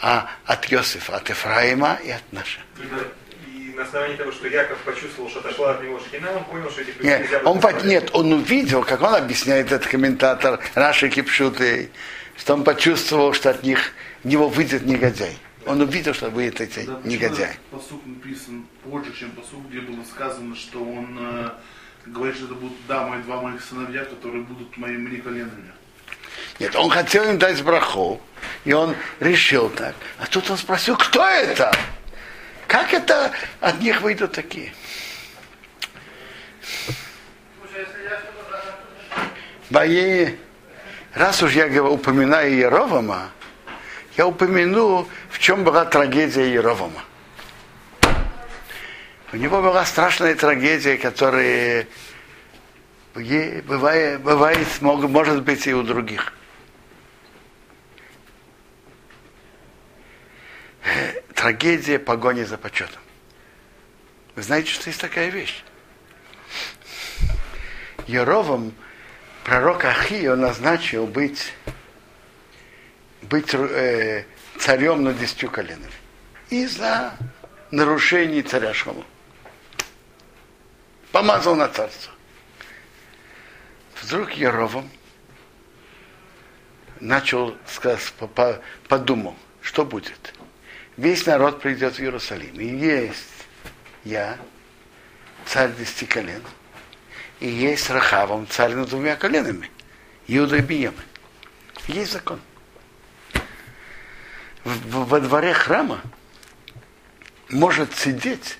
а 0.00 0.28
от 0.44 0.70
Иосифа, 0.72 1.16
от 1.16 1.28
Ефраима 1.30 1.98
и 2.04 2.10
от 2.10 2.22
Наша. 2.32 2.60
И 3.46 3.72
на 3.76 3.84
основании 3.84 4.16
того, 4.16 4.32
что 4.32 4.48
Яков 4.48 4.78
почувствовал, 4.78 5.30
что 5.30 5.40
отошла 5.40 5.72
от 5.72 5.82
него 5.82 6.00
шхина, 6.00 6.32
он 6.32 6.44
понял, 6.44 6.70
что 6.70 6.82
этих 6.82 6.96
людей 6.96 7.18
Нет, 7.18 7.42
он, 7.44 7.60
нет, 7.84 8.10
он 8.12 8.32
увидел, 8.32 8.82
как 8.82 9.02
он 9.02 9.14
объясняет 9.14 9.72
этот 9.72 9.86
комментатор 9.86 10.60
Раши 10.74 11.08
Кипшуты, 11.08 11.90
что 12.36 12.54
он 12.54 12.64
почувствовал, 12.64 13.32
что 13.32 13.50
от 13.50 13.62
них 13.62 13.92
него 14.24 14.48
выйдет 14.48 14.84
негодяй. 14.84 15.36
Он 15.66 15.80
увидел, 15.80 16.12
что 16.12 16.28
выйдет 16.30 16.60
эти 16.60 16.80
Да, 16.84 17.00
негодяй. 17.04 17.56
посук 17.70 18.04
написан 18.04 18.66
позже, 18.82 19.12
чем 19.18 19.30
посук, 19.30 19.66
где 19.70 19.80
было 19.80 20.04
сказано, 20.04 20.54
что 20.54 20.82
он 20.82 21.16
э, 21.18 21.50
говорит, 22.06 22.36
что 22.36 22.44
это 22.46 22.54
будут, 22.54 22.76
да, 22.86 23.06
мои 23.06 23.22
два 23.22 23.40
моих 23.40 23.62
сыновья, 23.64 24.04
которые 24.04 24.42
будут 24.42 24.76
моими 24.76 25.08
мне 25.08 25.18
коленами. 25.18 25.72
Нет, 26.60 26.74
он 26.76 26.90
хотел 26.90 27.24
им 27.24 27.38
дать 27.38 27.62
браху, 27.62 28.20
и 28.64 28.72
он 28.72 28.94
решил 29.20 29.70
так. 29.70 29.94
А 30.18 30.26
тут 30.26 30.50
он 30.50 30.58
спросил, 30.58 30.96
кто 30.96 31.26
это? 31.26 31.74
Как 32.66 32.92
это 32.92 33.32
от 33.60 33.80
них 33.80 34.00
выйдут 34.02 34.32
такие? 34.32 34.72
Бои, 39.70 40.34
раз 41.14 41.42
уж 41.42 41.52
я 41.52 41.68
говорю, 41.68 41.94
упоминаю 41.94 42.54
Еровома, 42.54 43.30
я 44.16 44.26
упомяну, 44.26 45.08
в 45.30 45.38
чем 45.38 45.64
была 45.64 45.84
трагедия 45.84 46.52
Еровома. 46.52 47.02
У 49.32 49.36
него 49.36 49.60
была 49.60 49.84
страшная 49.84 50.34
трагедия, 50.36 50.96
которая 50.96 51.88
бывает, 53.14 54.20
бывает 54.20 54.68
может 54.80 55.42
быть 55.42 55.66
и 55.66 55.74
у 55.74 55.82
других. 55.82 56.32
Э, 60.84 61.20
Трагедия 61.34 61.98
погони 61.98 62.44
за 62.44 62.56
почетом. 62.56 63.00
Вы 64.36 64.42
знаете, 64.42 64.70
что 64.70 64.88
есть 64.88 65.00
такая 65.00 65.30
вещь? 65.30 65.64
Еровом 68.06 68.72
пророк 69.44 69.84
Ахио 69.84 70.36
назначил 70.36 71.06
быть, 71.06 71.52
быть 73.28 73.54
э, 73.54 74.24
царем 74.58 75.04
над 75.04 75.18
десятью 75.18 75.50
коленами. 75.50 75.92
Из-за 76.50 77.14
нарушений 77.70 78.42
царя 78.42 78.72
Шлома. 78.74 79.04
Помазал 81.12 81.54
на 81.56 81.68
царство. 81.68 82.12
Вдруг 84.02 84.32
Еровом 84.32 84.90
начал, 87.00 87.56
сказ- 87.66 88.12
по- 88.18 88.26
по- 88.26 88.60
подумал, 88.88 89.36
что 89.60 89.84
будет. 89.84 90.34
Весь 90.96 91.26
народ 91.26 91.60
придет 91.60 91.94
в 91.94 92.00
Иерусалим. 92.00 92.60
И 92.60 92.66
есть 92.66 93.24
я, 94.04 94.36
царь 95.46 95.72
десяти 95.72 96.06
колен, 96.06 96.42
и 97.40 97.48
есть 97.48 97.90
Рахавом, 97.90 98.46
царь 98.48 98.74
над 98.74 98.90
двумя 98.90 99.16
коленами, 99.16 99.70
Иуда 100.28 100.56
и 100.56 100.60
Биема. 100.60 101.02
Есть 101.88 102.12
закон. 102.12 102.40
В- 104.64 105.06
во 105.08 105.20
дворе 105.20 105.52
храма 105.52 106.00
может 107.50 107.96
сидеть 107.96 108.58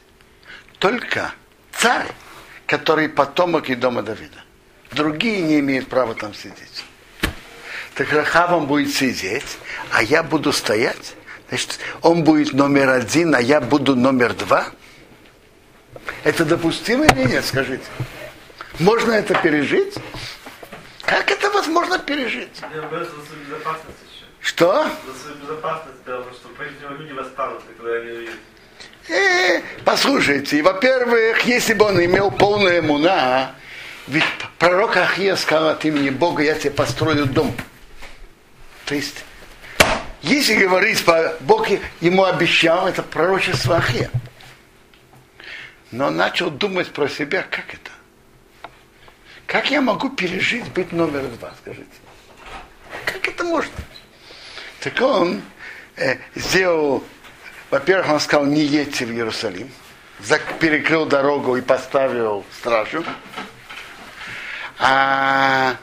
только 0.79 1.33
царь, 1.73 2.13
который 2.67 3.09
потомок 3.09 3.71
и 3.71 3.75
дома 3.75 4.03
Давида. 4.03 4.43
Другие 4.93 5.41
не 5.43 5.61
имеют 5.61 5.89
права 5.89 6.15
там 6.15 6.35
сидеть. 6.35 6.85
Так 7.95 8.13
Рахавом 8.13 8.67
будет 8.67 8.95
сидеть, 8.95 9.59
а 9.93 10.03
я 10.03 10.23
буду 10.23 10.53
стоять. 10.53 11.15
Значит, 11.49 11.79
он 12.03 12.25
будет 12.25 12.53
номер 12.53 12.91
один, 12.91 13.35
а 13.35 13.41
я 13.41 13.61
буду 13.61 13.95
номер 13.97 14.35
два. 14.35 14.67
Это 16.25 16.45
допустимо 16.45 17.05
или 17.07 17.25
нет, 17.29 17.45
скажите? 17.45 17.85
Можно 18.79 19.13
это 19.13 19.35
пережить? 19.37 19.95
Как 21.03 21.31
это 21.31 21.51
возможно 21.51 21.99
пережить? 21.99 22.61
Что? 24.45 24.85
За 25.07 25.19
свою 25.23 25.37
безопасность, 25.39 25.99
потому 26.05 26.31
что 26.35 26.49
него 26.49 26.95
люди 27.01 27.13
восстанут, 27.13 27.63
когда 27.79 27.95
они 27.95 28.11
увидят. 28.11 28.35
Э, 29.09 29.63
послушайте, 29.87 30.63
во-первых, 30.63 31.41
если 31.47 31.73
бы 31.73 31.87
он 31.87 32.05
имел 32.05 32.31
полную 32.31 32.83
муна, 32.83 33.55
ведь 34.07 34.25
пророк 34.59 34.99
Ахия 34.99 35.37
сказал 35.37 35.71
от 35.71 35.85
имени 35.87 36.11
Бога, 36.11 36.43
я 36.43 36.55
тебе 36.57 36.73
построю 36.73 37.25
дом. 37.25 37.57
То 38.85 38.95
есть, 38.95 39.25
если 40.21 40.57
говорить, 40.57 41.03
по 41.07 41.35
Бог 41.41 41.69
ему 42.03 42.25
обещал, 42.25 42.87
это 42.87 43.03
пророчество 43.03 43.77
Ахия. 43.77 44.11
Но 45.91 46.11
начал 46.11 46.51
думать 46.51 46.93
про 46.93 47.09
себя, 47.09 47.47
как 47.51 47.73
это? 47.73 47.91
Как 49.47 49.71
я 49.71 49.81
могу 49.81 50.11
пережить 50.11 50.71
быть 50.73 50.93
номер 50.93 51.23
два, 51.39 51.55
скажите? 51.63 51.87
Как 53.07 53.27
это 53.27 53.43
можно? 53.45 53.73
Так 54.85 55.01
он 55.01 55.43
э, 55.97 56.19
сделал 56.35 57.03
во-первых, 57.75 58.09
он 58.09 58.21
сказал, 58.21 58.47
не 58.47 58.61
едьте 58.61 59.05
в 59.05 59.11
Иерусалим. 59.11 59.69
Зак- 60.21 60.59
Перекрыл 60.61 61.07
дорогу 61.07 61.57
и 61.57 61.61
поставил 61.61 62.45
стражу. 62.61 63.05
А, 64.79 65.75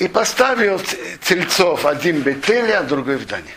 и 0.00 0.08
поставил 0.08 0.80
тельцов 1.22 1.86
один 1.86 2.20
в 2.20 2.24
Бетеле, 2.24 2.76
а 2.76 2.82
другой 2.82 3.16
в 3.16 3.26
Дане. 3.26 3.54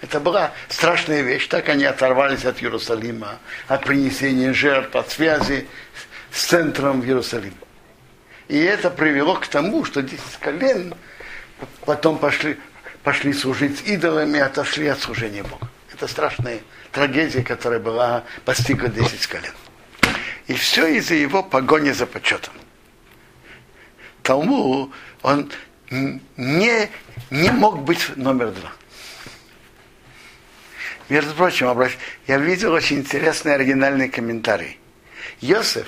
Это 0.00 0.18
была 0.18 0.52
страшная 0.70 1.20
вещь. 1.20 1.46
Так 1.48 1.68
они 1.68 1.84
оторвались 1.84 2.46
от 2.46 2.62
Иерусалима, 2.62 3.38
от 3.68 3.84
принесения 3.84 4.54
жертв, 4.54 4.96
от 4.96 5.10
связи 5.10 5.68
с 6.32 6.44
центром 6.44 7.02
в 7.02 7.04
Иерусалим. 7.04 7.54
И 8.48 8.58
это 8.58 8.90
привело 8.90 9.36
к 9.36 9.46
тому, 9.46 9.84
что 9.84 10.02
10 10.02 10.20
колен 10.40 10.94
потом 11.84 12.18
пошли, 12.18 12.58
пошли 13.02 13.32
служить 13.32 13.82
идолами, 13.86 14.40
отошли 14.40 14.86
от 14.88 15.00
служения 15.00 15.42
Богу. 15.42 15.66
Это 15.92 16.06
страшная 16.08 16.60
трагедия, 16.92 17.42
которая 17.42 17.80
была 17.80 18.24
постигла 18.44 18.88
10 18.88 19.26
колен. 19.26 19.52
И 20.46 20.54
все 20.54 20.86
из-за 20.98 21.14
его 21.14 21.42
погони 21.42 21.92
за 21.92 22.06
почетом. 22.06 22.52
Тому 24.22 24.92
он 25.22 25.50
не, 25.90 26.88
не 27.30 27.50
мог 27.50 27.82
быть 27.82 28.16
номер 28.16 28.50
два. 28.50 28.72
Между 31.08 31.34
прочим, 31.34 31.68
я 32.26 32.38
видел 32.38 32.72
очень 32.72 32.98
интересный 32.98 33.54
оригинальный 33.54 34.08
комментарий. 34.08 34.78
Йосеф 35.40 35.86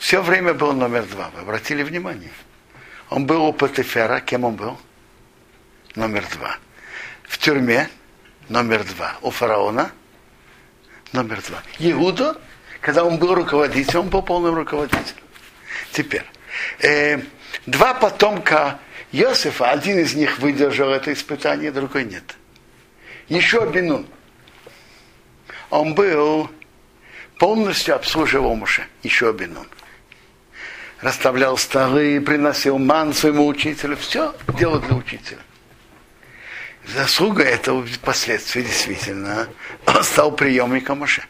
все 0.00 0.22
время 0.22 0.54
был 0.54 0.72
номер 0.72 1.04
два. 1.04 1.30
Вы 1.34 1.42
обратили 1.42 1.82
внимание? 1.82 2.32
Он 3.10 3.26
был 3.26 3.44
у 3.44 3.52
Патефера. 3.52 4.20
Кем 4.20 4.44
он 4.44 4.54
был? 4.56 4.80
Номер 5.94 6.24
два. 6.32 6.56
В 7.28 7.36
тюрьме 7.36 7.88
номер 8.48 8.82
два. 8.84 9.18
У 9.20 9.30
фараона 9.30 9.92
номер 11.12 11.42
два. 11.42 11.62
Иуда, 11.78 12.40
когда 12.80 13.04
он 13.04 13.18
был 13.18 13.34
руководителем, 13.34 14.00
он 14.00 14.08
был 14.08 14.22
полным 14.22 14.54
руководителем. 14.54 15.22
Теперь, 15.92 16.24
э, 16.80 17.20
два 17.66 17.92
потомка 17.92 18.78
Иосифа, 19.12 19.70
один 19.70 19.98
из 19.98 20.14
них 20.14 20.38
выдержал 20.38 20.88
это 20.90 21.12
испытание, 21.12 21.72
другой 21.72 22.04
нет. 22.04 22.36
Еще 23.28 23.68
Бенун. 23.68 24.06
Он 25.68 25.94
был 25.94 26.50
полностью 27.38 27.96
обслуживал 27.96 28.54
Муше, 28.56 28.86
еще 29.02 29.30
Бенун. 29.34 29.68
Расставлял 31.02 31.56
столы, 31.56 32.20
приносил 32.20 32.78
ман 32.78 33.14
своему 33.14 33.46
учителю, 33.46 33.96
все 33.96 34.34
делал 34.58 34.80
для 34.80 34.96
учителя. 34.96 35.40
Заслуга 36.86 37.42
этого 37.42 37.86
впоследствии 37.86 38.62
действительно 38.62 39.48
он 39.86 40.02
стал 40.02 40.32
приемником 40.32 40.98
Моше. 40.98 41.24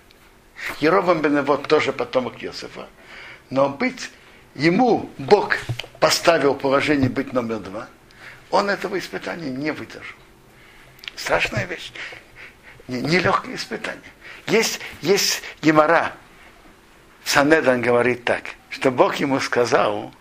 Еровам 0.81 1.21
Беневод 1.21 1.69
тоже 1.69 1.93
потомок 1.93 2.43
Иосифа. 2.43 2.89
Но 3.51 3.69
быть 3.69 4.11
ему 4.55 5.11
Бог 5.19 5.57
поставил 6.01 6.55
положение 6.55 7.09
быть 7.09 7.33
номер 7.33 7.59
два, 7.59 7.89
он 8.51 8.71
этого 8.71 8.99
испытания 8.99 9.51
не 9.51 9.71
выдержал. 9.71 10.17
Страшная 11.17 11.67
вещь. 11.67 11.93
Нелегкое 12.89 13.55
испытание. 13.55 14.01
Есть, 14.47 14.81
есть 15.01 15.43
Гемора, 15.63 16.13
Санедрин 17.31 17.81
говорит 17.81 18.25
так, 18.25 18.43
что 18.71 18.91
Бог 18.91 19.15
ему 19.17 19.39
сказал, 19.39 20.13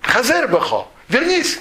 חזור 0.00 0.48
בך, 0.48 0.88
вернись. 1.08 1.60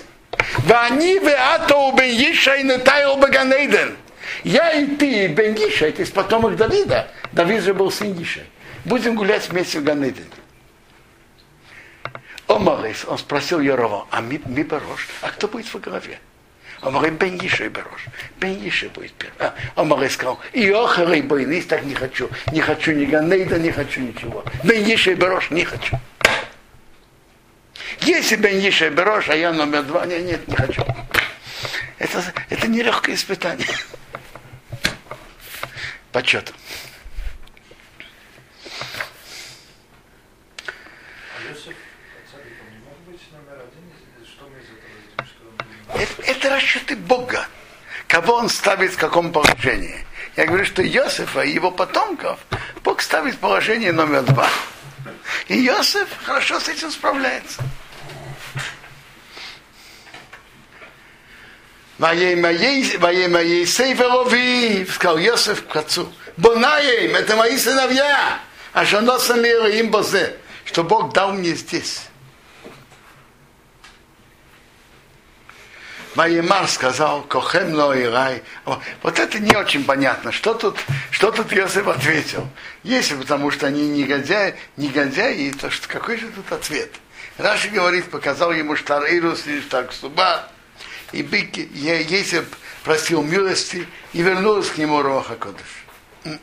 ואני 0.65 1.19
ואתה 1.19 1.93
ובן 1.95 2.10
ישי 2.10 2.63
נטייל 2.63 3.17
בגן 3.17 3.51
עדן. 3.51 3.95
Я 4.43 4.71
и 4.71 4.87
ты, 4.95 5.27
бен 5.27 5.53
Ишай, 5.53 5.91
ты 5.91 6.01
из 6.01 6.09
потомок 6.09 6.55
Давида. 6.55 7.11
Давид 7.31 7.61
же 7.61 7.75
был 7.75 7.91
сын 7.91 8.19
Ишай. 8.19 8.47
Будем 8.85 9.13
гулять 9.13 9.47
вместе 9.47 9.79
в 9.79 9.83
Ганейдене. 9.83 10.25
אמר 12.47 12.72
ליה, 12.72 13.06
он 13.07 13.19
спросил 13.19 13.59
Яровам, 13.60 14.08
а 14.09 14.19
מי, 14.21 14.41
מי 14.47 14.63
בראש, 14.63 15.10
а 15.21 15.29
кто 15.29 15.47
будет 15.47 15.71
во 15.71 15.79
главе? 15.79 16.19
Он 16.82 16.94
говорит, 16.94 17.20
בן 17.19 17.38
ישי 17.38 17.69
בראש. 17.69 18.06
Бен 18.39 18.67
Иши 18.67 18.89
будет 18.89 19.13
первый. 19.13 19.36
А, 19.39 19.54
אמר 19.75 20.10
сказал, 20.10 20.39
אי 20.51 20.69
הכי 20.69 21.04
לא 21.04 21.21
בעינא, 21.21 21.67
так 21.67 21.84
не 21.84 21.94
хочу. 21.94 22.30
Не 22.52 22.62
хочу 22.62 22.91
ни 22.91 23.06
Ганейдена, 23.06 23.60
не 23.60 23.72
хочу 23.72 24.02
ничего. 24.02 24.44
בן 24.63 24.84
ישי 24.84 25.15
בראש 25.15 25.51
не 25.52 25.63
хочу. 25.63 26.00
Если 28.00 28.36
Бен 28.36 28.58
Иши 28.67 28.89
Барош, 28.89 29.30
а 29.30 29.36
я 29.36 29.54
номер 29.54 29.84
два, 29.84 30.06
нет, 30.08 30.24
нет, 30.24 30.48
не 30.48 30.56
хочу. 30.56 30.84
Это, 32.00 32.24
это 32.50 32.67
нелегкое 32.67 33.13
испытание. 33.13 33.67
Почет. 36.12 36.52
А 41.38 41.48
Йосиф 41.48 41.76
цариком 42.32 42.72
не 42.72 42.80
мог 42.80 42.98
быть 43.06 43.22
номер 43.32 43.62
один? 43.62 43.86
Или 44.17 44.26
Что 44.26 44.50
мы 44.50 44.58
из 44.58 44.65
этого 44.65 44.89
видим? 44.98 45.26
Что 45.26 45.46
он 45.48 45.56
был 45.58 46.31
Это, 46.41 46.56
расчеты 46.56 46.95
Бога. 46.95 47.45
Кого 48.08 48.34
он 48.34 48.49
ставит 48.49 48.93
в 48.93 48.97
каком 48.97 49.32
положении. 49.32 50.08
Я 50.36 50.47
говорю, 50.47 50.65
что 50.65 50.82
Иосифа 50.82 51.41
и 51.41 51.51
его 51.51 51.69
потомков 51.69 52.39
Бог 52.84 53.01
ставит 53.01 53.36
в 53.36 53.38
положение 53.38 53.91
номер 53.91 54.23
два. 54.23 54.49
И 55.49 55.67
Иосиф 55.67 56.08
хорошо 56.23 56.60
с 56.60 56.67
этим 56.67 56.89
справляется. 56.89 57.62
Моей 61.99 62.36
моей 62.36 62.97
моей 62.97 63.27
моей 63.27 63.67
сейферови, 63.67 64.88
сказал 64.91 65.19
Иосиф 65.19 65.67
к 65.67 65.75
отцу. 65.75 66.12
Бонаем, 66.38 67.15
это 67.15 67.36
мои 67.36 67.56
сыновья. 67.56 68.39
А 68.73 68.84
что 68.84 69.01
носом 69.01 69.45
им 69.45 69.91
бозе, 69.91 70.38
что 70.65 70.84
Бог 70.84 71.13
дал 71.13 71.34
мне 71.34 71.54
здесь. 71.54 72.01
Маемар 76.15 76.67
сказал, 76.67 77.21
Кохем 77.24 77.74
и 77.93 78.04
рай. 78.04 78.43
Вот 78.65 79.19
это 79.19 79.39
не 79.39 79.56
очень 79.56 79.86
понятно. 79.86 80.32
Что 80.32 80.54
тут, 80.54 80.78
что 81.10 81.32
тут 81.32 81.54
Иосиф 81.54 81.88
ответил? 81.88 82.47
Если 82.84 83.15
потому 83.15 83.50
что 83.52 83.67
они 83.67 83.88
негодяи, 83.88 84.56
негодяи, 84.78 85.52
то 85.52 85.69
что, 85.69 85.88
какой 85.88 86.17
же 86.17 86.28
тут 86.28 86.52
ответ? 86.52 86.91
Раши 87.38 87.69
говорит, 87.69 88.10
показал 88.12 88.52
ему 88.52 88.76
штарейрус 88.76 89.47
и 89.47 89.62
штарксуба, 89.62 90.50
и 91.13 91.24
бык, 91.24 91.58
Есеп 91.58 92.45
просил 92.84 93.24
милости, 93.24 93.88
и 94.13 94.21
вернулась 94.21 94.69
к 94.69 94.78
нему 94.78 95.02
Роха 95.02 95.36
Кодыш. 95.36 96.39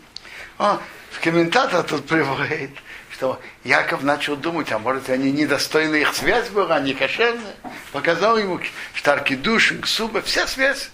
А, 0.59 0.81
комментатор 1.23 1.83
тут 1.83 2.07
приводит, 2.07 2.71
что 3.19 3.41
Яков 3.65 4.05
начал 4.05 4.37
думать, 4.37 4.71
а 4.71 4.79
может 4.79 5.11
они 5.11 5.33
недостойны, 5.33 5.97
их 5.97 6.15
связь 6.15 6.51
была, 6.51 6.79
не 6.79 6.95
кошерная. 6.95 7.57
Показал 7.91 8.39
ему 8.39 8.61
штарки 8.95 9.35
души, 9.35 9.81
суба, 9.85 10.23
вся 10.23 10.47
связь. 10.47 10.91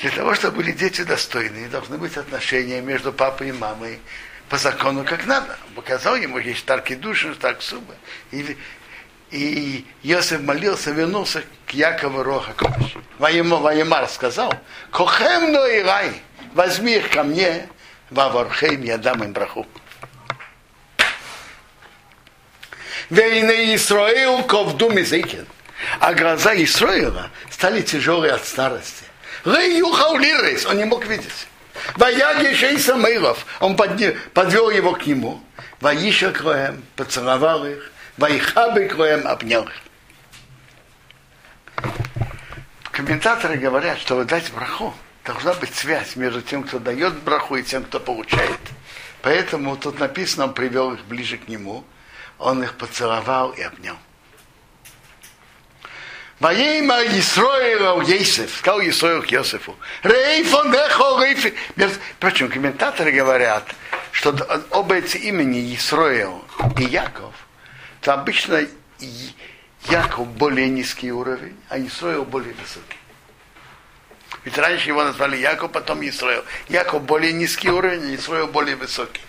Для 0.00 0.10
того, 0.10 0.34
чтобы 0.34 0.58
были 0.58 0.72
дети 0.72 1.02
достойные, 1.02 1.68
должны 1.68 1.96
быть 1.96 2.14
отношения 2.18 2.82
между 2.82 3.10
папой 3.10 3.48
и 3.48 3.52
мамой 3.52 4.00
по 4.50 4.58
закону 4.58 5.02
как 5.04 5.24
надо. 5.24 5.56
Показал 5.74 6.16
ему, 6.16 6.36
есть 6.36 6.58
штарки 6.58 6.94
души, 6.94 7.32
штарк 7.32 7.62
суба. 7.62 7.94
И, 8.30 8.58
и 9.30 9.86
Йосиф 10.02 10.42
молился, 10.42 10.90
вернулся 10.90 11.42
к 11.66 11.70
Якову 11.70 12.22
Роха 12.22 12.52
Кодыш. 12.52 12.96
Ваемар 13.18 14.08
сказал, 14.08 14.52
Кохем 14.90 15.52
но 15.52 15.66
и 15.66 15.80
рай, 15.80 16.20
возьми 16.52 16.96
их 16.96 17.08
ко 17.08 17.22
мне, 17.22 17.66
Ваворхейм 18.10 18.82
я 18.82 18.98
дам 18.98 19.24
им 19.24 19.32
браху. 19.32 19.66
Вейне 23.10 23.74
Исраил 23.74 24.44
ковду 24.44 24.90
мизейкен. 24.90 25.46
А 25.98 26.14
глаза 26.14 26.54
Исраила 26.54 27.30
стали 27.50 27.82
тяжелые 27.82 28.34
от 28.34 28.44
старости. 28.46 29.04
Лейюхал 29.44 30.16
лирис, 30.18 30.64
он 30.66 30.76
не 30.76 30.84
мог 30.84 31.04
видеть. 31.06 31.48
Ваяги 31.96 32.54
Шейса 32.54 32.94
Мейлов, 32.94 33.46
он 33.58 33.76
подвел 33.76 34.70
его 34.70 34.92
к 34.92 35.06
нему. 35.06 35.40
Ваиша 35.80 36.30
Кроем, 36.30 36.82
поцеловал 36.94 37.66
их. 37.66 37.90
Вайхабы 38.16 38.86
Кроем, 38.86 39.26
обнял 39.26 39.64
их. 39.64 39.72
Комментаторы 42.92 43.56
говорят, 43.56 43.98
что 43.98 44.22
дать 44.24 44.52
браху, 44.52 44.94
должна 45.24 45.54
быть 45.54 45.74
связь 45.74 46.16
между 46.16 46.42
тем, 46.42 46.64
кто 46.64 46.78
дает 46.78 47.14
браху, 47.14 47.56
и 47.56 47.62
тем, 47.62 47.84
кто 47.84 47.98
получает. 47.98 48.60
Поэтому 49.22 49.76
тут 49.76 49.98
написано, 49.98 50.44
он 50.44 50.54
привел 50.54 50.92
их 50.92 51.04
ближе 51.06 51.38
к 51.38 51.48
нему, 51.48 51.84
он 52.40 52.62
их 52.62 52.74
поцеловал 52.76 53.50
и 53.50 53.62
обнял. 53.62 53.96
Воейма 56.40 57.02
Исроила 57.18 58.00
Ейсеф, 58.00 58.56
сказал 58.56 58.80
Исроил 58.80 59.22
к 59.22 59.26
Йосифу. 59.26 59.76
Рейфон 60.02 60.72
Рейфи. 60.72 61.54
Впрочем, 62.16 62.48
комментаторы 62.48 63.12
говорят, 63.12 63.64
что 64.10 64.34
оба 64.70 64.96
эти 64.96 65.18
имени 65.18 65.74
Исроил 65.74 66.42
и 66.78 66.84
Яков, 66.84 67.34
то 68.00 68.14
обычно 68.14 68.66
Яков 69.90 70.26
более 70.28 70.70
низкий 70.70 71.12
уровень, 71.12 71.56
а 71.68 71.78
Исроил 71.78 72.24
более 72.24 72.54
высокий. 72.54 72.96
Ведь 74.44 74.56
раньше 74.56 74.88
его 74.88 75.04
назвали 75.04 75.36
Яков, 75.36 75.72
потом 75.72 76.00
Исраил. 76.08 76.42
Яков 76.70 77.02
более 77.02 77.34
низкий 77.34 77.68
уровень, 77.68 78.12
а 78.12 78.14
Исраил 78.14 78.46
более 78.46 78.76
высокий. 78.76 79.20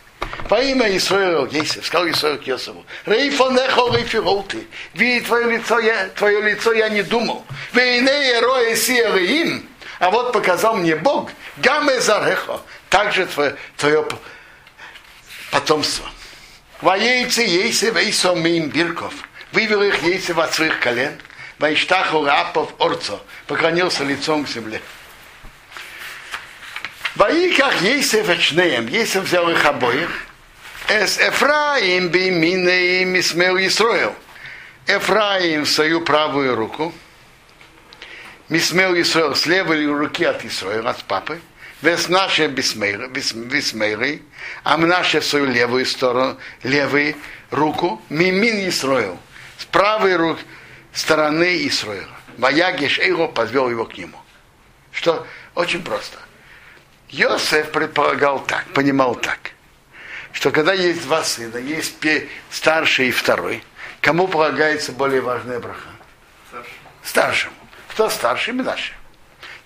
По 0.50 0.62
имя 0.62 0.96
Исраил 0.98 1.46
Ейсев, 1.46 1.86
сказал 1.86 2.10
Исраил 2.10 2.38
к 2.38 2.44
Йосифу, 2.46 2.86
Рейфонехо 3.06 3.96
Рейфиролты, 3.96 4.68
видеть 4.94 5.26
твое 5.26 5.58
лицо, 5.58 5.80
я, 5.80 6.10
твое 6.10 6.42
лицо 6.42 6.74
я 6.74 6.90
не 6.90 7.04
думал. 7.04 7.46
Вейне 7.72 8.40
Роя 8.42 8.76
им, 9.20 9.70
а 10.00 10.10
вот 10.12 10.34
показал 10.34 10.76
мне 10.76 10.96
Бог, 10.96 11.32
Гаме 11.58 12.02
Зарехо, 12.02 12.62
также 12.90 13.28
твое, 13.28 13.56
твое 13.78 14.06
потомство. 15.52 16.10
Воейцы 16.82 17.44
Ейсев 17.44 17.96
Эйсом 17.96 18.46
им 18.46 18.70
Бирков, 18.70 19.14
вывел 19.54 19.82
их 19.84 20.04
Ейсев 20.04 20.38
от 20.38 20.54
своих 20.54 20.80
колен, 20.80 21.18
Вайштаху 21.60 22.26
Рапов 22.26 22.74
Орцо, 22.80 23.22
поклонился 23.48 24.04
лицом 24.04 24.44
к 24.44 24.50
земле. 24.50 24.82
Ваиках 27.16 27.82
Ейсев 27.82 28.30
Эчнеем, 28.30 28.88
Ейсев 28.88 29.26
взял 29.26 29.50
их 29.50 29.66
обоих, 29.66 30.10
Эс 30.88 31.18
Эфраим 31.18 32.08
Бимине 32.08 33.02
и 33.02 33.06
Мисмел 33.06 33.58
Исроил. 33.58 34.16
Эфраим 34.88 35.66
в 35.66 35.70
свою 35.70 36.02
правую 36.02 36.56
руку, 36.56 36.94
Мисмел 38.48 39.00
Исроил 39.00 39.36
с 39.36 39.46
левой 39.46 39.86
руки 39.86 40.24
от 40.24 40.46
Исроила, 40.46 40.92
от 40.92 41.04
папы, 41.04 41.42
Вес 41.82 42.08
наше 42.08 42.48
Бисмейры, 42.48 44.22
а 44.64 44.78
наше 44.78 45.20
в 45.20 45.26
свою 45.26 45.48
левую 45.48 45.86
сторону, 45.86 46.38
левую 46.64 47.16
руку, 47.50 48.02
Мимин 48.10 48.70
Исроил, 48.70 49.20
с 49.58 49.66
правой 49.66 50.16
руки 50.16 50.44
стороны 50.94 51.68
Исроила. 51.68 52.08
Ваягеш 52.38 53.00
Эйро 53.00 53.28
подвел 53.28 53.70
его 53.70 53.86
к 53.86 53.98
нему. 53.98 54.18
Что 54.92 55.28
очень 55.56 55.84
просто. 55.84 56.18
Йосеф 57.12 57.72
предполагал 57.72 58.40
так, 58.40 58.66
понимал 58.74 59.16
так, 59.16 59.52
что 60.32 60.50
когда 60.52 60.74
есть 60.74 61.04
два 61.04 61.24
сына, 61.24 61.58
есть 61.58 61.96
старший 62.50 63.10
и 63.10 63.12
второй, 63.12 63.64
кому 64.00 64.28
полагается 64.28 64.94
более 64.94 65.20
важная 65.20 65.60
браха? 65.60 65.90
Старшему. 67.04 67.56
Кто 67.90 68.10
старший? 68.10 68.54
Минаше. 68.54 68.94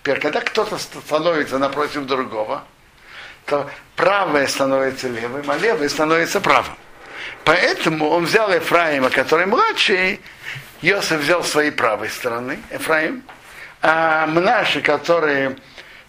Теперь, 0.01 0.19
когда 0.19 0.41
кто-то 0.41 0.77
становится 0.79 1.60
напротив 1.60 2.05
другого, 2.08 2.63
то 3.45 3.69
правое 3.95 4.47
становится 4.47 5.08
левым, 5.08 5.49
а 5.49 5.58
левое 5.58 5.89
становится 5.89 6.41
правым. 6.41 6.75
Поэтому 7.43 8.10
он 8.10 8.25
взял 8.25 8.51
Ефраима, 8.51 9.12
который 9.12 9.45
младший, 9.45 10.19
Йосиф 10.81 11.19
взял 11.19 11.43
своей 11.43 11.71
правой 11.71 12.10
стороны, 12.10 12.60
Ефраим, 12.71 13.23
а 13.81 14.25
Мнаши, 14.25 14.81
который 14.81 15.55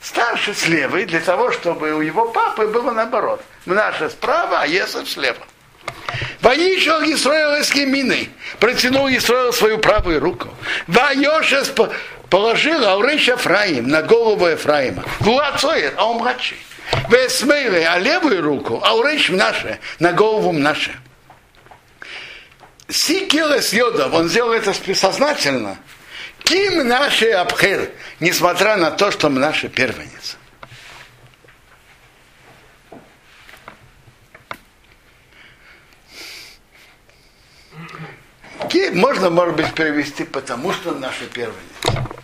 старше 0.06 0.54
с 0.54 0.68
левой, 0.68 1.04
для 1.04 1.20
того, 1.20 1.50
чтобы 1.50 1.92
у 1.92 2.00
его 2.00 2.26
папы 2.26 2.66
было 2.68 2.92
наоборот. 2.92 3.42
Мнаша 3.66 4.08
справа, 4.08 4.60
а 4.60 4.66
Есов 4.66 5.08
слева. 5.08 5.44
Воишел 6.40 7.02
Исраил 7.02 7.56
из 7.56 7.72
Емины, 7.74 8.30
протянул 8.60 9.08
Исраил 9.08 9.52
свою 9.52 9.78
правую 9.78 10.20
руку. 10.20 10.48
Ваешес 10.86 11.72
положил 12.30 12.84
Аурыш 12.84 13.28
Ефраим 13.28 13.88
на 13.88 14.02
голову 14.02 14.46
Ефраима. 14.46 15.02
Вуацоир, 15.20 15.94
а 15.96 16.06
он 16.06 16.18
младший. 16.18 16.58
Весмейле, 17.08 17.88
а 17.88 17.98
левую 17.98 18.42
руку, 18.42 18.80
Аурыш 18.84 19.30
Мнаше, 19.30 19.80
на 19.98 20.12
голову 20.12 20.52
Мнаше. 20.52 20.94
Сикилес 22.88 23.72
Йодов, 23.72 24.14
он 24.14 24.28
сделал 24.28 24.52
это 24.52 24.72
сознательно, 24.94 25.78
Ким 26.46 26.86
наши 26.86 27.28
абхер, 27.32 27.90
несмотря 28.20 28.76
на 28.76 28.92
то, 28.92 29.10
что 29.10 29.28
мы 29.28 29.40
наши 29.40 29.68
первенец. 29.68 30.36
Можно, 38.94 39.28
может 39.28 39.56
быть, 39.56 39.74
перевести, 39.74 40.24
потому 40.24 40.72
что 40.72 40.90
он 40.90 41.00
наша 41.00 41.26
первенец. 41.26 42.15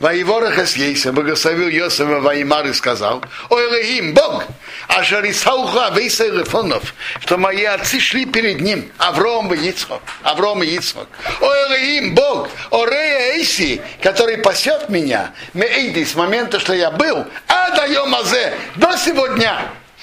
Воеворахас 0.00 0.76
Ейса 0.76 1.12
благословил 1.12 1.68
Йосифа 1.68 2.20
Ваимар 2.20 2.66
и 2.66 2.72
сказал, 2.72 3.20
«Ой, 3.50 3.64
Элохим, 3.64 4.14
Бог, 4.14 4.44
Ашарисауха 4.86 5.90
Вейса 5.92 6.28
Элефонов, 6.28 6.94
что 7.20 7.36
мои 7.36 7.64
отцы 7.64 7.98
шли 7.98 8.24
перед 8.24 8.60
ним, 8.60 8.92
Авром 8.98 9.52
и 9.52 9.68
Ицхок, 9.68 10.00
Авром 10.22 10.62
и 10.62 10.66
Ицхок. 10.66 11.08
Ой, 11.40 11.62
Элохим, 11.66 12.14
Бог, 12.14 12.48
Орея 12.70 13.34
Эйси, 13.38 13.80
который 14.00 14.38
пасет 14.38 14.88
меня, 14.88 15.32
Мейди, 15.52 16.04
с 16.04 16.14
момента, 16.14 16.60
что 16.60 16.74
я 16.74 16.92
был, 16.92 17.24
а 17.48 17.70
даем 17.72 18.14
Азе, 18.14 18.54
до 18.76 18.96
сегодня, 18.96 19.58